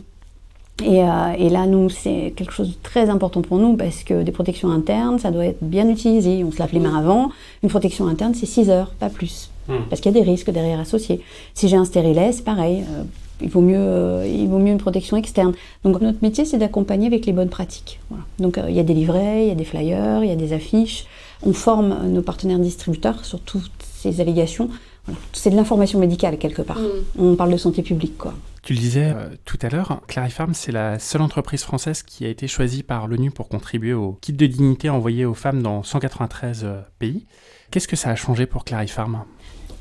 [0.83, 4.21] Et, euh, et, là, nous, c'est quelque chose de très important pour nous parce que
[4.21, 6.43] des protections internes, ça doit être bien utilisé.
[6.43, 7.31] On se lave les mains avant.
[7.63, 9.49] Une protection interne, c'est 6 heures, pas plus.
[9.67, 9.77] Hmm.
[9.89, 11.21] Parce qu'il y a des risques derrière associés.
[11.55, 12.83] Si j'ai un stérilet, c'est pareil.
[12.89, 13.03] Euh,
[13.41, 15.53] il, vaut mieux, euh, il vaut mieux une protection externe.
[15.83, 17.99] Donc notre métier, c'est d'accompagner avec les bonnes pratiques.
[18.09, 18.23] Voilà.
[18.37, 20.53] Donc il y a des livrets, il y a des flyers, il y a des
[20.53, 21.07] affiches.
[21.43, 24.69] On forme nos partenaires distributeurs sur toutes ces allégations.
[25.05, 25.19] Voilà.
[25.33, 26.79] C'est de l'information médicale quelque part.
[26.79, 27.19] Hmm.
[27.19, 28.33] On parle de santé publique, quoi.
[28.67, 32.27] Tu le disais euh, tout à l'heure, Clarifarm, c'est la seule entreprise française qui a
[32.27, 36.65] été choisie par l'ONU pour contribuer au kit de dignité envoyé aux femmes dans 193
[36.65, 37.25] euh, pays.
[37.71, 39.23] Qu'est-ce que ça a changé pour Clarifarm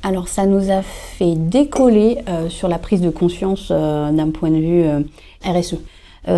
[0.03, 4.57] alors ça nous a fait décoller euh, sur la prise de conscience d'un point de
[4.59, 4.85] vue
[5.43, 5.77] RSE.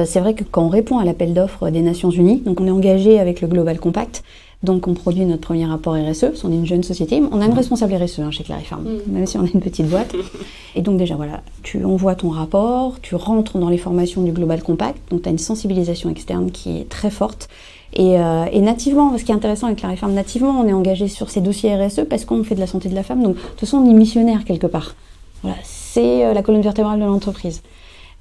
[0.05, 2.71] c'est vrai que quand on répond à l'appel d'offres des Nations Unies, donc on est
[2.71, 4.23] engagé avec le Global Compact,
[4.62, 7.54] donc on produit notre premier rapport RSE, on est une jeune société, on a une
[7.54, 9.12] responsable RSE hein, chez Clarifarm, mm.
[9.12, 10.13] même si on est une petite boîte.
[10.76, 14.62] Et donc déjà voilà, tu envoies ton rapport, tu rentres dans les formations du Global
[14.62, 17.48] Compact, donc tu as une sensibilisation externe qui est très forte.
[17.93, 21.32] Et, euh, et, nativement, ce qui est intéressant avec Clarifarm, nativement, on est engagé sur
[21.32, 23.24] ces dossiers RSE parce qu'on fait de la santé de la femme.
[23.24, 24.93] Donc, de toute façon, on est missionnaire quelque part.
[25.41, 27.63] Voilà, c'est euh, la colonne vertébrale de l'entreprise.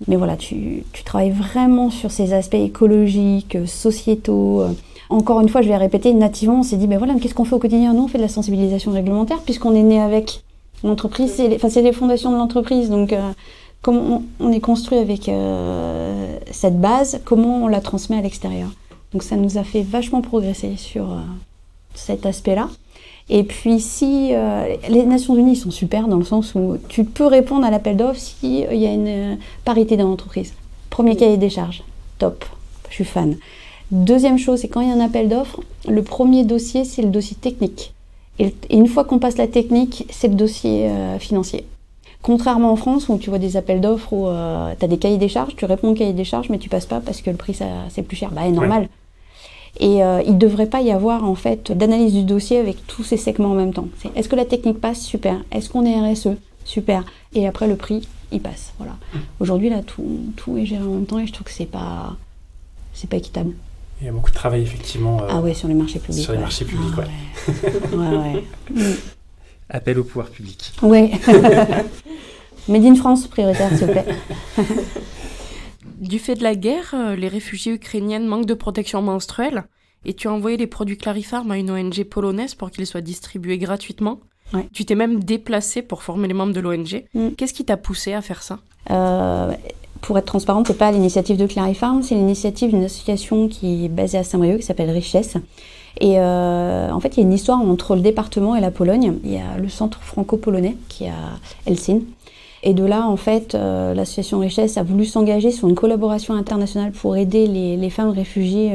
[0.07, 4.65] Mais voilà, tu, tu, travailles vraiment sur ces aspects écologiques, sociétaux.
[5.11, 7.45] Euh, encore une fois, je vais répéter, nativement, on s'est dit, ben voilà, qu'est-ce qu'on
[7.45, 10.43] fait au quotidien Nous, on fait de la sensibilisation réglementaire, puisqu'on est né avec
[10.85, 12.91] l'entreprise, c'est les, les, fondations de l'entreprise.
[12.91, 13.33] Donc, euh,
[13.83, 18.69] comme on, est construit avec euh, cette base, comment on la transmet à l'extérieur
[19.13, 21.17] Donc, ça nous a fait vachement progresser sur euh,
[21.95, 22.69] cet aspect-là.
[23.31, 24.33] Et puis, si
[24.89, 28.19] les Nations Unies sont super dans le sens où tu peux répondre à l'appel d'offres
[28.19, 30.55] s'il y a une parité dans l'entreprise.
[30.89, 31.83] Premier cahier des charges,
[32.19, 32.47] top,
[32.89, 33.37] je suis fan.
[33.91, 37.09] Deuxième chose, c'est quand il y a un appel d'offres, le premier dossier, c'est le
[37.09, 37.95] dossier technique.
[38.39, 41.65] Et, une fois qu'on passe la technique, c'est le dossier euh, financier.
[42.21, 45.19] Contrairement en France, où tu vois des appels d'offres où euh, tu as des cahiers
[45.19, 47.37] des charges, tu réponds au cahier des charges, mais tu passes pas parce que le
[47.37, 47.57] prix,
[47.89, 48.31] c'est plus cher.
[48.31, 48.89] Bah, c'est normal.
[49.81, 53.05] Et euh, il ne devrait pas y avoir en fait d'analyse du dossier avec tous
[53.05, 53.89] ces segments en même temps.
[54.17, 55.01] Est-ce que la technique passe?
[55.01, 55.43] Super.
[55.53, 56.31] Est-ce qu'on est RSE
[56.65, 57.05] Super.
[57.35, 58.73] Et après le prix, il passe.
[58.79, 58.95] Voilà.
[59.15, 59.19] Mmh.
[59.41, 62.17] Aujourd'hui là, tout, tout est géré en même temps et je trouve que c'est pas,
[62.93, 63.53] c'est pas équitable.
[64.01, 65.23] Il y a beaucoup de travail, effectivement.
[65.23, 66.23] Euh, ah ouais, sur les marchés publics.
[66.23, 67.97] Sur les marchés publics, ah ouais.
[67.97, 68.45] ouais, ouais.
[68.71, 68.95] Mm.
[69.71, 70.73] Appel au pouvoir public.
[70.83, 71.11] Oui.
[72.69, 74.07] Made in France, prioritaire, s'il vous plaît.
[76.01, 79.65] du fait de la guerre, euh, les réfugiés ukrainiennes manquent de protection menstruelle
[80.05, 83.59] et tu as envoyé les produits Clarifarm à une ONG polonaise pour qu'ils soient distribués
[83.59, 84.21] gratuitement.
[84.55, 84.67] Ouais.
[84.73, 87.05] Tu t'es même déplacé pour former les membres de l'ONG.
[87.15, 87.31] Mm.
[87.37, 88.61] Qu'est-ce qui t'a poussé à faire ça?
[88.91, 89.53] Euh,
[90.01, 94.19] pour être transparente, c'est pas l'initiative de Clarifarm, c'est l'initiative d'une association qui est basée
[94.19, 95.37] à Saint-Brieuc qui s'appelle Richesse.
[96.01, 99.15] Et euh, en fait, il y a une histoire entre le département et la Pologne.
[99.25, 102.07] Il y a le centre franco-polonais qui est à Helsinki.
[102.63, 106.93] Et de là, en fait, euh, l'association Richesse a voulu s'engager sur une collaboration internationale
[106.93, 108.75] pour aider les, femmes réfugiées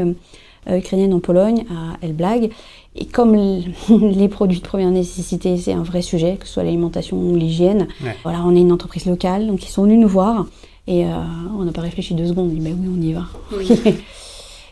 [0.69, 2.49] euh, ukrainiennes en Pologne, à Elblag.
[2.95, 3.35] Et comme
[3.89, 7.87] les produits de première nécessité, c'est un vrai sujet, que ce soit l'alimentation ou l'hygiène,
[8.23, 10.45] voilà, on est une entreprise locale, donc ils sont venus nous voir.
[10.87, 11.11] Et euh,
[11.57, 13.25] on n'a pas réfléchi deux secondes, on dit bah oui, on y va.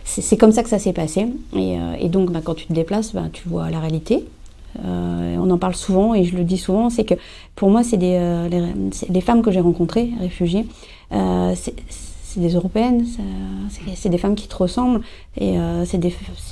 [0.04, 1.28] c'est comme ça que ça s'est passé.
[1.56, 4.26] Et, euh, donc bah, quand tu te déplaces, bah, tu vois la réalité.
[4.86, 7.15] Euh, on en parle souvent et je le dis souvent, c'est que
[7.56, 8.47] pour moi, c'est des,
[9.10, 10.65] les, femmes que j'ai rencontrées, réfugiées,
[11.12, 13.06] c'est des européennes,
[13.93, 15.02] c'est des femmes qui te ressemblent.
[15.38, 16.00] Et c'est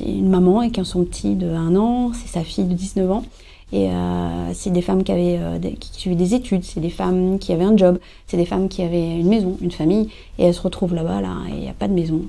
[0.06, 3.24] une maman avec son petit de 1 an, c'est sa fille de 19 ans.
[3.71, 6.89] Et euh, c'est des femmes qui avaient euh, des, qui suivaient des études, c'est des
[6.89, 10.45] femmes qui avaient un job, c'est des femmes qui avaient une maison, une famille, et
[10.45, 12.21] elles se retrouvent là-bas, là, et il n'y a pas de maison.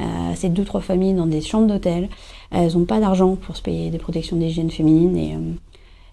[0.00, 0.02] Euh,
[0.34, 2.08] c'est deux, trois familles dans des chambres d'hôtel.
[2.50, 5.36] Elles n'ont pas d'argent pour se payer des protections d'hygiène féminine et,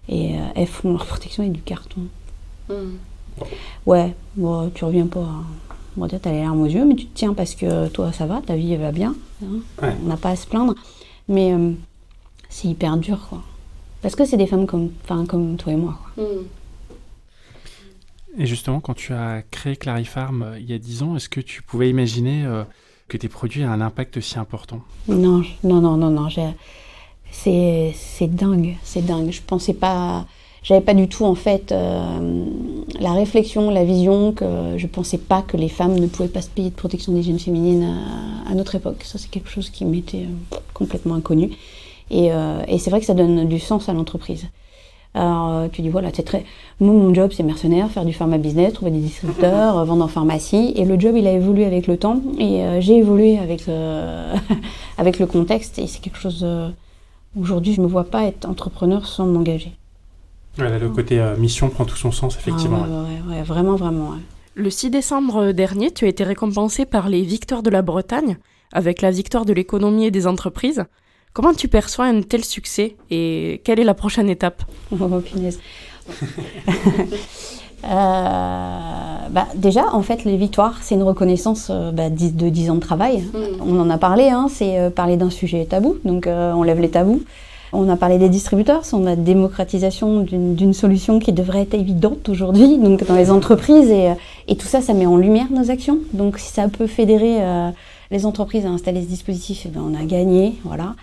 [0.08, 2.00] et elles font leur protection avec du carton.
[2.68, 2.96] Hmm.
[3.86, 5.28] Ouais, bon, tu reviens pas.
[5.96, 8.26] Bon, tu as les larmes aux yeux, mais tu te tiens parce que toi, ça
[8.26, 9.14] va, ta vie, elle va bien.
[9.44, 9.60] Hein.
[9.82, 10.74] On n'a pas à se plaindre.
[11.28, 11.54] Mais
[12.48, 13.40] c'est hyper dur, quoi.
[14.06, 14.92] Parce que c'est des femmes comme,
[15.26, 15.98] comme toi et moi.
[16.16, 16.44] Hmm.
[18.38, 21.40] Et justement, quand tu as créé Clarifarm euh, il y a 10 ans, est-ce que
[21.40, 22.62] tu pouvais imaginer euh,
[23.08, 24.80] que tes produits aient un impact si important?
[25.08, 26.28] Non, non, non, non, non.
[27.32, 27.94] C'est
[28.28, 29.32] dingue, c'est dingue.
[29.32, 30.26] Je pensais pas.
[30.62, 32.44] J'avais pas du tout en fait euh,
[33.00, 36.48] la réflexion, la vision que je pensais pas que les femmes ne pouvaient pas se
[36.48, 37.82] payer de protection d'hygiène féminine
[38.46, 39.02] à, à, notre époque.
[39.02, 40.28] Ça c'est quelque chose qui m'était
[40.74, 41.50] complètement inconnu.
[42.12, 44.46] Euh, et, c'est vrai que ça donne du sens à l'entreprise.
[45.14, 46.44] Alors, euh, tu dis, voilà, c'est très.
[46.78, 50.72] Moi, mon job, c'est mercenaire, faire du pharma business, trouver des distributeurs, vendre en pharmacie.
[50.76, 52.20] Et le job, il a évolué avec le temps.
[52.38, 54.34] Et euh, j'ai évolué avec le,
[54.98, 55.78] avec le contexte.
[55.78, 56.46] Et c'est quelque chose
[57.38, 59.72] Aujourd'hui, je ne me vois pas être entrepreneur sans m'engager.
[60.58, 62.82] Le côté euh, mission prend tout son sens, effectivement.
[62.82, 64.10] Ah ouais, ouais, ouais, vraiment, vraiment.
[64.10, 64.20] ouais.
[64.54, 68.38] Le 6 décembre dernier, tu as été récompensé par les Victoires de la Bretagne,
[68.72, 70.84] avec la victoire de l'économie et des entreprises.
[71.36, 75.60] Comment tu perçois un tel succès et quelle est la prochaine étape Oh, punaise.
[77.84, 77.88] Euh,
[79.30, 82.80] bah, déjà, en fait, les victoires, c'est une reconnaissance euh, bah, de 10 ans de
[82.80, 83.22] travail.
[83.60, 86.80] On en a parlé, hein, c'est euh, parler d'un sujet tabou, donc euh, on lève
[86.80, 87.22] les tabous.
[87.74, 92.78] On a parlé des distributeurs, c'est la démocratisation d'une solution qui devrait être évidente aujourd'hui,
[92.78, 94.14] donc dans les entreprises, et,
[94.48, 95.98] et tout ça, ça met en lumière nos actions.
[96.14, 97.40] Donc si ça peut fédérer
[98.10, 100.94] les entreprises à installer ce dispositif, eh ben, on a gagné, voilà.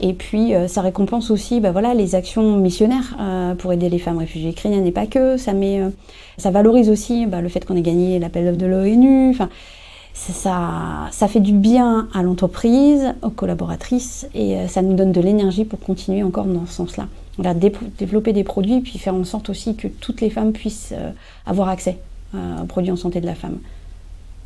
[0.00, 3.98] Et puis, euh, ça récompense aussi bah, voilà, les actions missionnaires euh, pour aider les
[3.98, 5.36] femmes réfugiées ukrainiennes et pas que.
[5.36, 5.90] Ça, met, euh,
[6.36, 9.36] ça valorise aussi bah, le fait qu'on ait gagné l'appel de l'ONU.
[10.14, 15.64] Ça, ça fait du bien à l'entreprise, aux collaboratrices, et ça nous donne de l'énergie
[15.64, 17.06] pour continuer encore dans ce sens-là.
[17.38, 20.50] On va dé- développer des produits, puis faire en sorte aussi que toutes les femmes
[20.52, 20.92] puissent
[21.46, 21.98] avoir accès
[22.34, 23.58] aux produits en santé de la femme.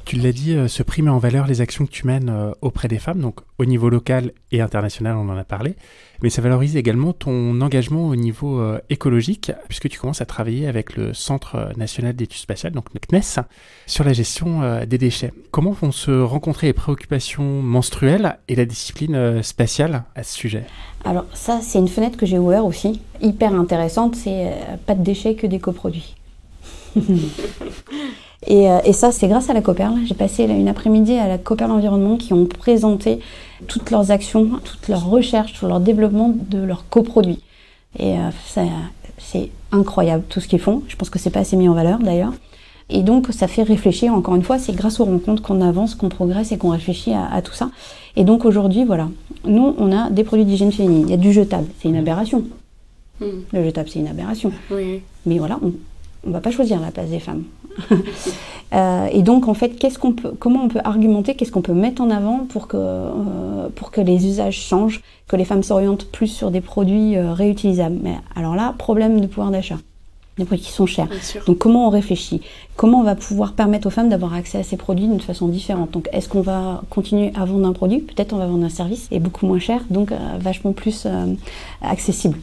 [0.05, 2.51] Tu l'as dit, euh, ce prix met en valeur les actions que tu mènes euh,
[2.61, 5.77] auprès des femmes, donc au niveau local et international, on en a parlé,
[6.23, 10.67] mais ça valorise également ton engagement au niveau euh, écologique, puisque tu commences à travailler
[10.67, 13.45] avec le Centre national d'études spatiales, donc le CNES,
[13.87, 15.33] sur la gestion des déchets.
[15.51, 20.65] Comment vont se rencontrer les préoccupations menstruelles et la discipline spatiale à ce sujet?
[21.05, 24.53] Alors ça, c'est une fenêtre que j'ai ouverte aussi, hyper intéressante, c'est
[24.87, 26.15] pas de déchets que des coproduits.
[28.47, 29.95] et, euh, et ça, c'est grâce à la Coperle.
[30.07, 33.21] J'ai passé une après-midi à la Coperle Environnement qui ont présenté
[33.69, 37.41] toutes leurs actions, toutes leurs recherches, tout leur développement de leurs coproduits.
[37.99, 38.63] Et euh, ça,
[39.19, 40.83] c'est incroyable tout ce qu'ils font.
[40.89, 42.33] Je pense que c'est pas assez mis en valeur d'ailleurs.
[42.91, 46.09] Et donc, ça fait réfléchir, encore une fois, c'est grâce aux rencontres qu'on avance, qu'on
[46.09, 47.71] progresse et qu'on réfléchit à, à tout ça.
[48.17, 49.09] Et donc, aujourd'hui, voilà,
[49.45, 51.05] nous, on a des produits d'hygiène féminine.
[51.07, 52.45] Il y a du jetable, c'est une aberration.
[53.53, 54.53] Le jetable, c'est une aberration.
[54.71, 55.01] Oui.
[55.27, 55.73] Mais voilà, on
[56.25, 57.45] ne va pas choisir la place des femmes.
[58.75, 61.75] Euh, et donc, en fait, qu'est-ce qu'on peut, comment on peut argumenter, qu'est-ce qu'on peut
[61.75, 66.07] mettre en avant pour que, euh, pour que les usages changent, que les femmes s'orientent
[66.07, 67.99] plus sur des produits euh, réutilisables?
[68.03, 69.77] Mais alors là, problème de pouvoir d'achat.
[70.39, 71.09] Des produits qui sont chers.
[71.47, 72.41] Donc comment on réfléchit?
[72.75, 75.91] Comment on va pouvoir permettre aux femmes d'avoir accès à ces produits d'une façon différente?
[75.91, 77.99] Donc est-ce qu'on va continuer à vendre un produit?
[77.99, 81.07] Peut-être on va vendre un service et beaucoup moins cher, donc vachement plus
[81.83, 82.39] accessible.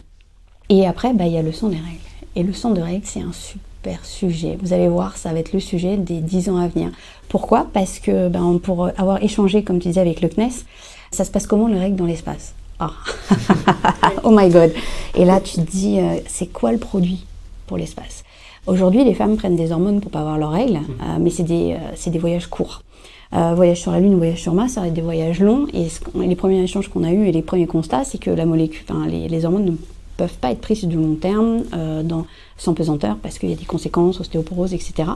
[0.70, 1.98] Et après, bah, il y a le sang des règles.
[2.36, 3.69] Et le sang de règles, c'est un super
[4.04, 4.58] sujet.
[4.62, 6.90] Vous allez voir, ça va être le sujet des 10 ans à venir.
[7.28, 7.68] Pourquoi?
[7.74, 10.66] Parce que ben, pour avoir échangé, comme tu disais, avec le CNES,
[11.12, 12.54] ça se passe comment les règles dans l'espace?
[12.80, 12.92] Ah.
[14.24, 14.72] Oh my god
[15.16, 17.26] Et là, tu te dis, euh, c'est quoi le produit
[17.68, 18.24] pour l'espace?
[18.68, 21.74] Aujourd'hui, les femmes prennent des hormones pour pas avoir leurs règles, euh, mais c'est des,
[21.74, 22.84] euh, c'est des voyages courts.
[23.32, 25.68] Voyage sur la Lune, voyage sur Mars, ça va être des voyages longs.
[25.72, 28.48] Et ce les premiers échanges qu'on a eus et les premiers constats, c'est que la
[28.48, 29.72] molécule, les, les hormones ne
[30.20, 32.26] peuvent pas être prises sur du long terme, euh, dans,
[32.58, 35.12] sans pesanteur, parce qu'il y a des conséquences, ostéoporose, etc.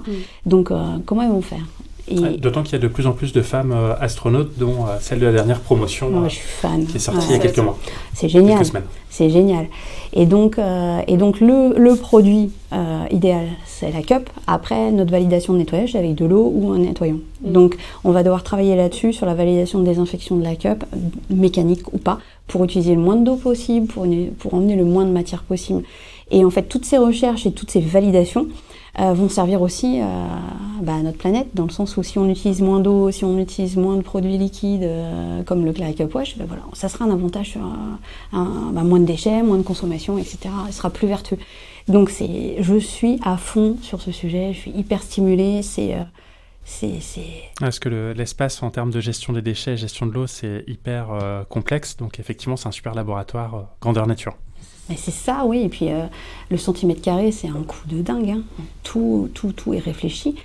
[0.45, 1.65] Donc, euh, comment ils vont faire?
[2.09, 4.97] Et- D'autant qu'il y a de plus en plus de femmes euh, astronautes, dont euh,
[4.99, 6.85] celle de la dernière promotion Moi, euh, je suis fan.
[6.85, 7.25] qui est sortie Ouais.
[7.29, 7.77] il y a quelques mois,
[8.13, 8.61] C'est génial.
[9.09, 9.67] C'est génial.
[10.11, 14.29] Et donc, euh, et donc le, le produit euh, idéal, c'est la cup.
[14.47, 17.19] Après, notre validation de nettoyage, avec de l'eau ou un nettoyant.
[17.41, 20.83] Donc, on va devoir travailler là-dessus, sur la validation de désinfection de la cup,
[21.29, 25.05] mécanique ou pas, pour utiliser le moins d'eau possible, pour, une- pour emmener le moins
[25.05, 25.83] de matière possible.
[26.31, 28.47] Et en fait, toutes ces recherches et toutes ces validations
[28.99, 30.05] euh, vont servir aussi euh,
[30.81, 33.39] bah, à notre planète, dans le sens où si on utilise moins d'eau, si on
[33.39, 37.05] utilise moins de produits liquides, euh, comme le Clary Cup Wash, bah, voilà, ça sera
[37.05, 37.61] un avantage sur
[38.31, 40.49] bah, moins de déchets, moins de consommation, etc.
[40.67, 41.39] Il sera plus vertueux.
[41.87, 45.97] Donc c'est, je suis à fond sur ce sujet, je suis hyper stimulée, c'est...
[46.63, 47.25] c'est, c'est...
[47.59, 51.07] Parce que le- l'espace en termes de gestion des déchets, gestion de l'eau, c'est hyper
[51.49, 51.97] complexe.
[51.97, 54.35] Donc effectivement, c'est un super laboratoire grandeur nature.
[54.89, 55.61] Mais c'est ça, oui.
[55.63, 56.03] Et puis euh,
[56.49, 58.29] le centimètre carré, c'est un coup de dingue.
[58.31, 58.43] hein.
[58.83, 60.35] Tout, tout, tout est réfléchi.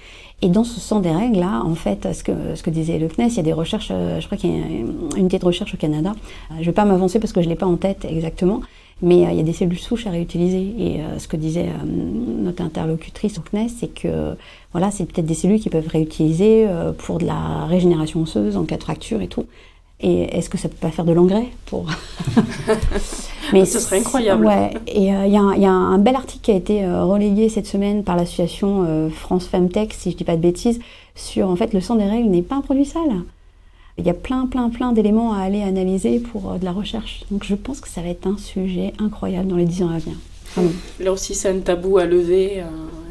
[0.40, 3.08] Et dans ce sang des règles, là, en fait, ce que, ce que disait le
[3.08, 5.44] CNES, il y a des recherches, euh, je crois qu'il y a une unité de
[5.44, 6.12] recherche au Canada.
[6.12, 8.60] Euh, Je ne vais pas m'avancer parce que je ne l'ai pas en tête exactement,
[9.02, 10.60] mais euh, il y a des cellules souches à réutiliser.
[10.78, 14.36] Et ce que disait notre interlocutrice au CNES, c'est que
[14.70, 18.76] voilà, c'est peut-être des cellules qui peuvent réutiliser pour de la régénération osseuse en cas
[18.76, 19.46] de fracture et tout.
[20.00, 21.86] Et est-ce que ça peut pas faire de l'engrais pour
[23.52, 24.44] Ah, Ce serait incroyable.
[24.46, 24.70] Ouais.
[24.86, 26.84] Et euh, il y, a un- il y a un bel article qui a été
[26.84, 30.78] euh, relayé cette semaine par l'association euh, France Femtech, si je dis pas de bêtises,
[31.16, 33.10] sur en fait le sang des règles n'est pas un produit sale.
[33.96, 37.24] Il y a plein, plein, plein d'éléments à aller analyser pour euh, de la recherche.
[37.32, 39.98] Donc je pense que ça va être un sujet incroyable dans les 10 ans à
[39.98, 40.16] venir.
[40.54, 40.70] Vraiment.
[41.00, 42.62] Là aussi, c'est un tabou à lever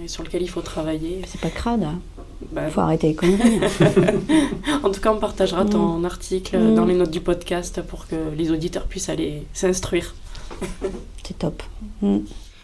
[0.04, 1.21] et sur lequel il faut travailler.
[1.28, 1.82] C'est pas crade.
[1.82, 2.17] Bah,
[2.56, 3.60] Il faut arrêter les conneries.
[3.63, 4.80] hein.
[4.84, 5.69] en tout cas, on partagera Mm.
[5.69, 6.76] ton article Mm.
[6.76, 10.13] dans les notes du podcast pour que les auditeurs puissent aller s'instruire.
[11.23, 11.63] C'est top.
[12.02, 12.17] Mm.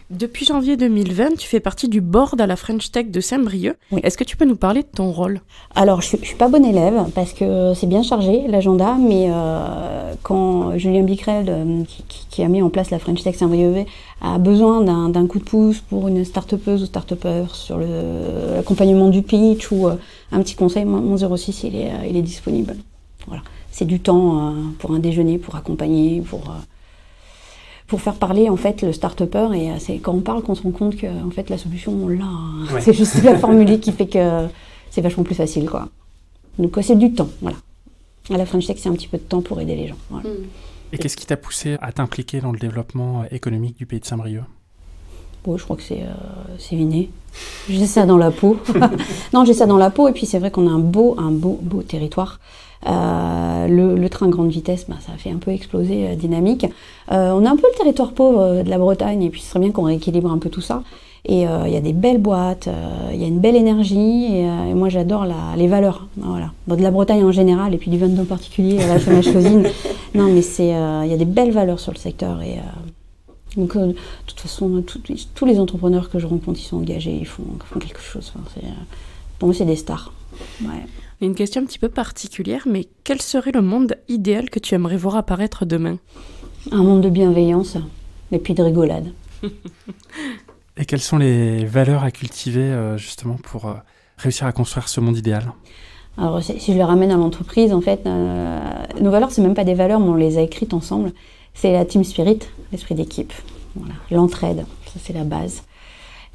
[0.10, 3.78] Depuis janvier 2020, tu fais partie du board à la French Tech de Saint-Brieuc.
[3.92, 4.02] Oui.
[4.04, 5.42] Est-ce que tu peux nous parler de ton rôle?
[5.76, 10.14] Alors, je ne suis pas bonne élève parce que c'est bien chargé l'agenda, mais euh,
[10.22, 11.84] quand Julien Bicrel, euh,
[12.30, 13.88] qui, a mis en place la French Tech Saint-Brieuc,
[14.22, 19.72] a besoin d'un coup de pouce pour une start-upeuse ou start-upper sur l'accompagnement du pitch
[19.72, 19.96] ou euh,
[20.32, 22.76] un petit conseil, mon, mon 06, il est, il est disponible.
[23.28, 23.42] Voilà.
[23.72, 26.54] C'est du temps pour un déjeuner, pour accompagner, pour,
[27.88, 29.50] pour faire parler en fait le start-upper.
[29.54, 31.92] Et euh, c'est quand on parle qu'on se rend compte que en fait, la solution,
[31.94, 32.24] on l'a.
[32.26, 32.66] hein.
[32.74, 32.82] Ouais.
[32.86, 34.48] C'est juste la formule qui fait que
[34.90, 35.70] c'est vachement plus facile.
[35.70, 35.90] quoi.
[36.60, 37.58] Donc euh, c'est du temps, voilà.
[38.30, 39.98] À la French Tech, c'est un petit peu de temps pour aider les gens.
[40.10, 40.30] voilà.
[40.94, 44.44] Et qu'est-ce qui t'a poussé à t'impliquer dans le développement économique du pays de Saint-Brieuc?
[45.44, 46.14] Bon, je crois que c'est euh,
[46.60, 47.10] c'est inné.
[47.68, 48.58] J'ai ça dans la peau.
[49.34, 50.08] non, j'ai ça dans la peau.
[50.08, 52.40] Et puis c'est vrai qu'on a un beau, un beau, beau territoire.
[52.86, 56.66] Euh, le, le train grande vitesse, bah, ça a fait un peu exploser la dynamique.
[57.12, 59.48] Euh, on a un peu le territoire pauvre euh, de la Bretagne, et puis ce
[59.50, 60.84] serait bien qu'on rééquilibre un peu tout ça.
[61.26, 64.26] Et euh, il y a des belles boîtes, euh, il y a une belle énergie,
[64.26, 66.08] et, euh, et moi j'adore les valeurs.
[66.18, 66.52] Voilà.
[66.68, 69.22] Bon, de la Bretagne en général, et puis du Ventoux en particulier, là fais ma
[69.22, 69.64] choisine.
[70.14, 73.56] Non, mais c'est, euh, il y a des belles valeurs sur le secteur, et euh,
[73.56, 73.96] donc euh, de
[74.28, 75.00] toute façon, tout-
[75.34, 78.34] tous les entrepreneurs que je rencontre, ils sont engagés, ils font, font quelque chose.
[78.36, 78.72] Enfin, c'est, euh,
[79.40, 80.12] pour moi, c'est des stars.
[80.62, 80.68] Ouais.
[81.24, 84.98] Une question un petit peu particulière, mais quel serait le monde idéal que tu aimerais
[84.98, 85.98] voir apparaître demain?
[86.70, 87.78] Un monde de bienveillance
[88.34, 89.14] et puis de rigolade.
[90.76, 93.76] Et quelles sont les valeurs à cultiver euh, justement pour euh,
[94.18, 95.54] réussir à construire ce monde idéal?
[96.18, 98.60] Alors, si je le ramène à l'entreprise, en fait, euh,
[99.00, 101.14] nos valeurs, c'est même pas des valeurs, mais on les a écrites ensemble.
[101.54, 102.40] C'est la team spirit,
[102.72, 103.32] l'esprit d'équipe.
[103.76, 103.94] Voilà.
[104.12, 105.64] L'entraide, ça c'est la base.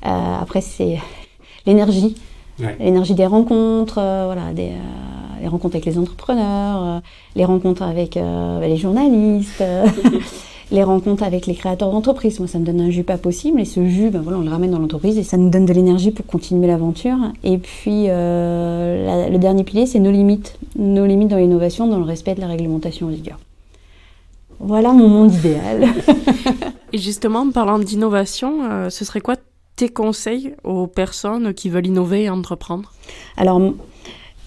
[0.07, 0.99] Euh, après, c'est
[1.67, 2.15] l'énergie,
[2.61, 2.77] Ouais.
[2.81, 6.99] l'énergie des rencontres, euh, voilà, des, euh, les rencontres avec les entrepreneurs, euh,
[7.37, 9.87] les rencontres avec euh, les journalistes, euh,
[10.73, 12.39] les rencontres avec les créateurs d'entreprise.
[12.41, 14.51] Moi, ça me donne un jus pas possible, et ce jus, ben voilà, on le
[14.51, 17.17] ramène dans l'entreprise et ça nous donne de l'énergie pour continuer l'aventure.
[17.45, 21.99] Et puis, euh, la- le dernier pilier, c'est nos limites, nos limites dans l'innovation, dans
[21.99, 23.39] le respect de la réglementation en vigueur.
[24.61, 25.87] Voilà mon monde idéal.
[26.93, 29.37] Et justement, en parlant d'innovation, euh, ce serait quoi
[29.79, 32.93] tes conseils aux personnes qui veulent innover et entreprendre?
[33.37, 33.61] Alors,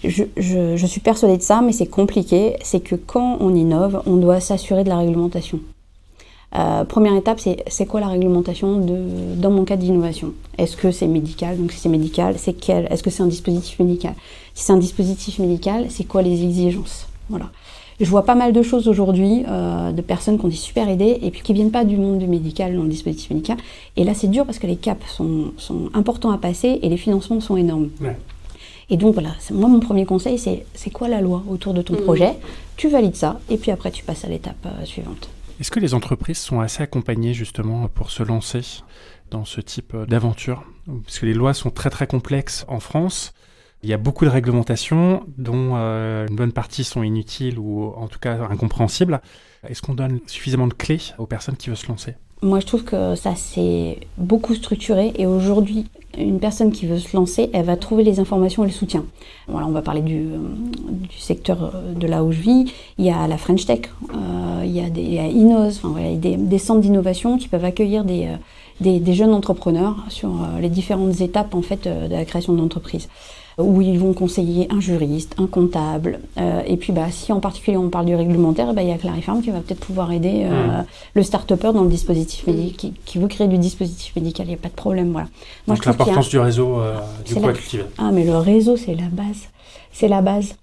[0.04, 2.56] je, suis persuadée de ça, mais c'est compliqué.
[2.62, 5.60] C'est que quand on innove, on doit s'assurer de la réglementation.
[6.54, 8.86] Euh, première étape, c'est quoi la réglementation
[9.36, 10.34] dans mon cas d'innovation?
[10.58, 11.56] Est-ce que c'est médical?
[11.56, 12.86] Donc si c'est médical, c'est quel?
[12.90, 14.14] Est-ce que c'est un dispositif médical?
[14.52, 17.06] Si c'est un dispositif médical, c'est quoi les exigences?
[17.30, 17.46] Voilà.
[18.02, 21.18] Je vois pas mal de choses aujourd'hui euh, de personnes qui ont des super idées
[21.22, 23.56] et puis qui viennent pas du monde du médical, dans le dispositif médical.
[23.96, 26.96] Et là, c'est dur parce que les caps sont, sont importants à passer et les
[26.96, 27.88] financements sont énormes.
[28.00, 28.16] Ouais.
[28.90, 31.80] Et donc voilà, c'est- moi mon premier conseil c'est c'est quoi la loi autour de
[31.80, 32.00] ton Mhm.
[32.02, 32.32] projet?
[32.76, 35.30] Tu valides ça et puis après tu passes à l'étape euh, suivante.
[35.60, 38.60] Est-ce que les entreprises sont assez accompagnées justement pour se lancer
[39.30, 40.64] dans ce type euh, d'aventure?
[41.06, 43.32] Parce que les lois sont très très complexes en France.
[43.82, 48.06] Il y a beaucoup de réglementations dont euh, une bonne partie sont inutiles ou en
[48.06, 49.20] tout cas incompréhensibles.
[49.68, 52.14] Est-ce qu'on donne suffisamment de clés aux personnes qui veulent se lancer?
[52.42, 55.86] Moi je trouve que ça c'est beaucoup structuré et aujourd'hui
[56.18, 59.04] une personne qui veut se lancer, elle va trouver les informations et le soutien.
[59.48, 60.26] Voilà, on va parler du,
[61.16, 62.72] secteur de là où je vis.
[62.98, 63.82] Il y a la French Tech,
[64.64, 69.96] il y a, des, des, centres d'innovation qui peuvent accueillir des, euh, des, jeunes entrepreneurs
[70.08, 73.08] sur euh, les différentes étapes en fait de la création d'entreprise.
[73.58, 76.20] Où ils vont conseiller un juriste, un comptable.
[76.38, 78.96] Euh, et puis, bah, si en particulier on parle du réglementaire, bah, il y a
[78.98, 80.84] Clarifarm qui va peut-être pouvoir aider euh, Mmh.
[81.14, 84.54] le start-upper dans le dispositif médical, qui, qui veut créer du dispositif médical, il n'y
[84.54, 85.12] a pas de problème.
[85.12, 85.28] Voilà.
[85.66, 87.84] Moi, Donc a- l'importance du réseau euh, du coup à la- cultiver.
[87.98, 89.48] Ah, mais le réseau, c'est la base.
[89.92, 90.54] C'est la base.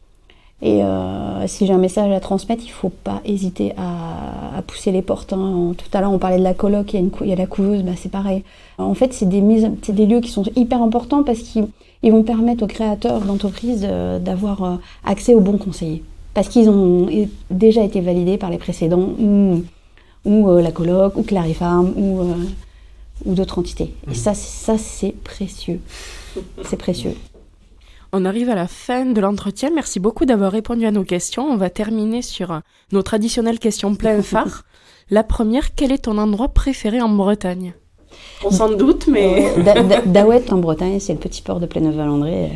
[0.62, 4.62] Et euh, si j'ai un message à transmettre, il ne faut pas hésiter à, à
[4.62, 5.32] pousser les portes.
[5.32, 5.72] hein.
[5.78, 7.34] Tout à l'heure, on parlait de la coloc, il y a, une cou- il y
[7.34, 8.44] a la couveuse, bah, c'est pareil.
[8.78, 11.68] En fait, c'est des, mises- c'est des lieux qui sont hyper importants parce qu'ils
[12.04, 16.04] ils vont permettre aux créateurs d'entreprises euh, d'avoir euh, accès aux bons conseillers.
[16.34, 17.08] Parce qu'ils ont
[17.50, 19.64] déjà été validés par les précédents, ou,
[20.26, 22.34] ou euh, la coloc, ou Clarifarm, ou, euh,
[23.26, 23.94] ou d'autres entités.
[24.10, 25.80] Et ça, c'est- ça c'est précieux.
[26.64, 27.16] C'est précieux.
[28.14, 29.70] On arrive à la fin de l'entretien.
[29.74, 31.44] Merci beaucoup d'avoir répondu à nos questions.
[31.44, 34.64] On va terminer sur nos traditionnelles questions plein phare.
[35.12, 37.74] La première, quel est ton endroit préféré en Bretagne?
[38.44, 39.52] On s'en doute, mais...
[39.58, 42.46] Euh, Da- Da- Daouette en Bretagne, c'est le petit port de Pléneuf-Valandré.
[42.46, 42.48] Euh,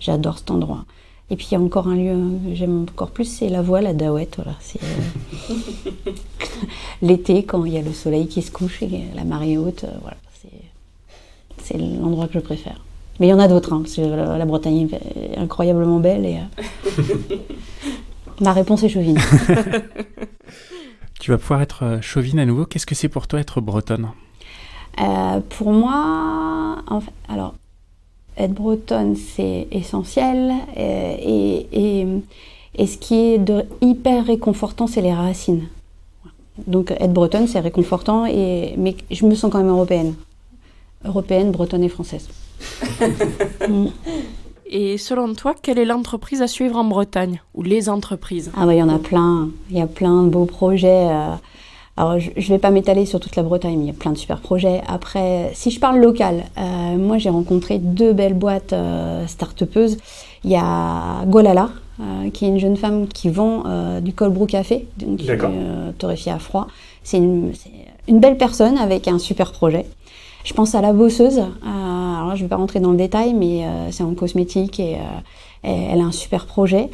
[0.00, 0.84] J'adore cet endroit.
[1.30, 2.14] Et puis il y a encore un lieu
[2.48, 4.36] que j'aime encore plus, c'est la voile à Daouette.
[4.36, 6.12] Voilà, euh,
[7.02, 9.84] l'été quand il y a le soleil qui se couche et la marée haute.
[9.84, 10.16] euh, voilà,
[11.62, 12.80] c'est l'endroit que je préfère.
[13.20, 16.38] Mais il y en a d'autres, hein, parce que la, Bretagne est incroyablement belle et
[16.38, 17.36] euh,
[18.40, 19.18] ma réponse est chauvine.
[21.20, 22.64] Tu vas pouvoir être euh, chauvine à nouveau.
[22.64, 24.08] Qu'est-ce que c'est pour toi être bretonne?
[24.98, 27.54] Euh, pour moi, en fait, alors,
[28.36, 30.52] être bretonne, c'est essentiel.
[30.76, 32.06] euh, et, et,
[32.74, 35.68] et ce qui est de hyper réconfortant, c'est les racines.
[36.66, 40.14] Donc, être bretonne, c'est réconfortant, et, mais je me sens quand même européenne.
[41.04, 42.28] Européenne, bretonne et française.
[43.68, 43.88] Mm.
[44.72, 47.40] Et selon toi, quelle est l'entreprise à suivre en Bretagne?
[47.54, 48.52] Ou les entreprises?
[48.56, 49.50] Ah ouais, il y en a plein.
[49.70, 51.08] Il y a plein de beaux projets.
[51.10, 51.34] euh.
[51.96, 54.12] Alors, je ne vais pas m'étaler sur toute la Bretagne, mais il y a plein
[54.12, 54.80] de super projets.
[54.88, 59.98] Après, si je parle local, euh, moi j'ai rencontré deux belles boîtes euh, start-upeuses.
[60.44, 61.68] Il y a Golala,
[62.00, 65.28] euh, qui est une jeune femme qui vend euh, du cold brew café, donc qui
[65.28, 66.68] est euh, torréfié à froid.
[67.02, 67.52] C'est une,
[68.08, 69.84] une belle personne avec un super projet.
[70.44, 71.38] Je pense à la bosseuse.
[71.38, 74.80] euh, alors je ne vais pas rentrer dans le détail, mais euh, c'est en cosmétique
[74.80, 76.88] et, euh, et elle a un super projet.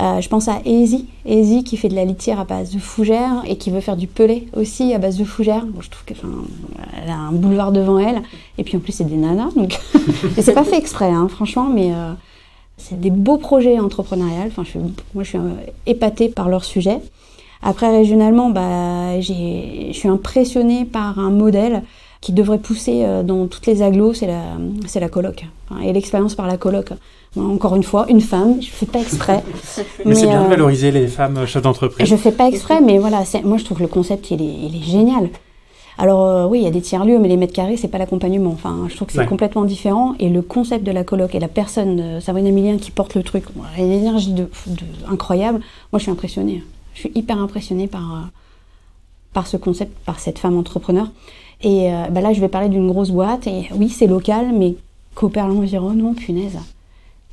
[0.00, 3.42] Euh, je pense à Easy, Easy qui fait de la litière à base de fougères
[3.46, 5.66] et qui veut faire du pelé aussi à base de fougères.
[5.66, 6.16] Bon, je trouve qu'elle
[7.02, 8.22] elle a un boulevard devant elle.
[8.56, 9.50] Et puis en plus, c'est des nanas.
[9.54, 9.78] Donc...
[10.36, 12.12] et c'est pas fait exprès, hein, franchement, mais euh,
[12.78, 14.46] c'est des beaux projets entrepreneuriaux.
[14.46, 14.78] Enfin, je suis,
[15.14, 15.52] moi, je suis euh,
[15.84, 16.98] épatée par leur sujet.
[17.62, 21.82] Après, régionalement, bah, je suis impressionnée par un modèle
[22.22, 24.40] qui devrait pousser euh, dans toutes les agglos, c'est la,
[24.86, 25.44] c'est la coloc.
[25.68, 26.88] Enfin, et l'expérience par la coloc.
[27.36, 29.42] Encore une fois, une femme, je fais pas exprès.
[30.06, 32.06] Mais, c'est bien euh, de valoriser les femmes euh, chefs d'entreprise.
[32.08, 34.44] je fais pas exprès, mais voilà, c'est- moi je trouve que le concept il est,
[34.68, 35.30] il est génial.
[35.98, 38.50] Alors euh, oui, il y a des tiers-lieux, mais les mètres carrés, c'est pas l'accompagnement.
[38.50, 39.26] Enfin, je trouve que c'est Ouais.
[39.26, 40.14] complètement différent.
[40.20, 43.22] Et le concept de la coloc et la personne, euh, Sabrina Milien, qui porte le
[43.22, 45.58] truc, bon, elle a une énergie de, de- incroyable.
[45.92, 46.62] Moi, je suis impressionnée.
[46.94, 48.26] Je suis hyper impressionnée par, euh,
[49.32, 51.08] par ce concept, par cette femme entrepreneur.
[51.62, 53.46] Et euh, bah là, je vais parler d'une grosse boîte.
[53.46, 54.74] Et oui, c'est local, mais
[55.14, 56.58] coopère l'environnement, punaise.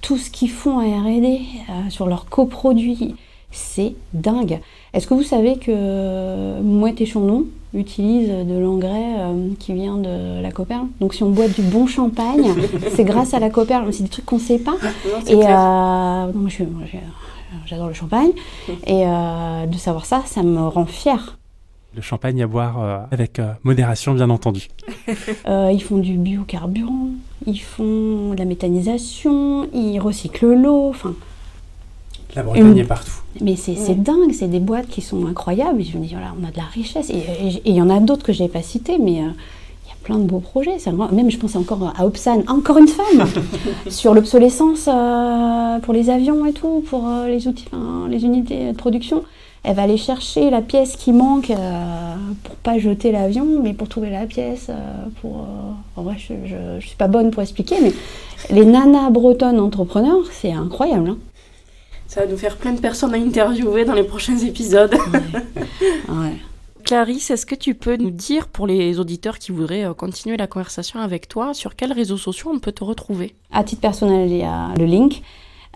[0.01, 3.15] Tout ce qu'ils font à R&D euh, sur leurs coproduits,
[3.51, 4.59] c'est dingue.
[4.93, 10.41] Est-ce que vous savez que Mouette et Chandon utilisent de l'engrais euh, qui vient de
[10.41, 12.53] la Cooperle Donc si on boit du bon champagne,
[12.95, 13.91] c'est grâce à la Cooperle.
[13.93, 14.75] C'est des trucs qu'on ne sait pas.
[15.27, 16.49] Et euh, non, moi,
[17.65, 18.31] j'adore le champagne.
[18.85, 21.38] Et euh, de savoir ça, ça me rend fière.
[21.95, 24.67] Le champagne à boire euh, avec euh, modération, bien entendu.
[25.47, 27.09] Euh, ils font du biocarburant,
[27.47, 30.89] ils font de la méthanisation, ils recyclent l'eau.
[30.89, 31.15] Enfin,
[32.35, 33.11] La Bretagne Une- est partout.
[33.41, 35.81] Mais c'est dingue, c'est des boîtes qui sont incroyables.
[35.83, 37.09] Je me dis, voilà, on a de la richesse.
[37.09, 37.23] Et
[37.65, 39.29] il y en a d'autres que je n'ai pas citées, mais euh,
[39.85, 40.77] il y a plein de beaux projets.
[41.11, 43.27] Même, je pense encore à Opsan, encore une femme,
[43.89, 47.65] sur l'obsolescence euh, pour les avions et tout, pour euh, les, outils,
[48.09, 49.23] les unités de production.
[49.63, 53.89] Elle va aller chercher la pièce qui manque euh, pour pas jeter l'avion, mais pour
[53.89, 54.67] trouver la pièce.
[54.69, 54.73] euh,
[55.21, 57.91] pour, euh, en vrai, je ne suis pas bonne pour expliquer, mais
[58.49, 61.09] les nanas bretonnes entrepreneurs, c'est incroyable.
[61.09, 61.17] hein.
[62.07, 64.95] Ça va nous faire plein de personnes à interviewer dans les prochains épisodes.
[66.07, 66.37] Ouais.
[66.85, 70.47] Clarisse, est-ce que tu peux nous dire pour les auditeurs qui voudraient euh, continuer la
[70.47, 73.35] conversation avec toi, sur quels réseaux sociaux on peut te retrouver?
[73.51, 75.21] À titre personnel, il y a le link.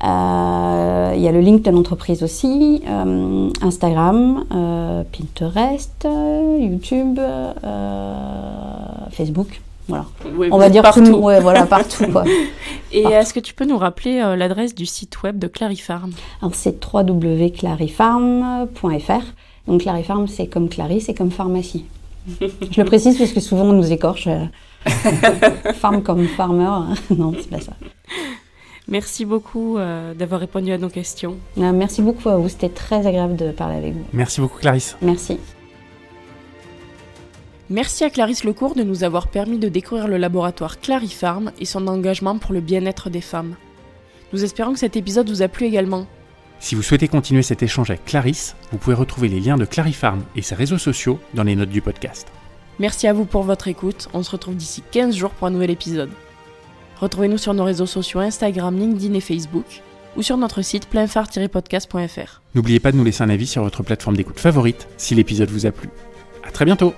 [0.04, 6.08] Euh, il y a le link de l'entreprise aussi, euh, Instagram, euh, Pinterest,
[6.60, 7.20] YouTube,
[9.12, 9.62] Facebook.
[9.88, 10.06] Voilà.
[10.38, 11.06] Oui, On va dire partout.
[11.06, 12.08] tout, ouais, voilà, partout.
[12.08, 12.24] quoi.
[12.91, 16.12] Et est-ce que tu peux nous rappeler l'adresse du site web de Clarifarm?
[16.41, 19.24] Alors c'est www.clarifarm.fr.
[19.68, 21.86] Donc Clarifarm, c'est comme Clary, c'est comme pharmacie.
[22.39, 24.30] Je le précise parce que souvent on nous écorche.
[25.76, 26.94] Farm comme farmer.
[27.18, 27.74] non, c'est pas ça.
[28.88, 31.38] Merci beaucoup euh, d'avoir répondu à nos questions.
[31.57, 34.05] Euh, Merci beaucoup à vous, c'était très agréable de parler avec vous.
[34.11, 34.97] Merci beaucoup, Clarisse.
[35.01, 35.39] Merci.
[37.69, 41.88] Merci à Clarisse Lecourt de nous avoir permis de découvrir le laboratoire Clarifarm et son
[41.88, 43.55] engagement pour le bien-être des femmes.
[44.34, 46.05] Nous espérons que cet épisode vous a plu également.
[46.59, 50.23] Si vous souhaitez continuer cet échange avec Clarisse, vous pouvez retrouver les liens de Clarifarm
[50.36, 52.27] et ses réseaux sociaux dans les notes du podcast.
[52.79, 54.09] Merci à vous pour votre écoute.
[54.13, 56.09] On se retrouve d'ici 15 jours pour un nouvel épisode.
[57.04, 59.66] Retrouvez-nous sur nos réseaux sociaux Instagram, LinkedIn et Facebook
[60.16, 62.41] ou sur notre site pleinphare-podcast.fr.
[62.56, 65.66] N'oubliez pas de nous laisser un avis sur votre plateforme d'écoute favorite si l'épisode vous
[65.66, 65.89] a plu.
[66.47, 66.93] À très bientôt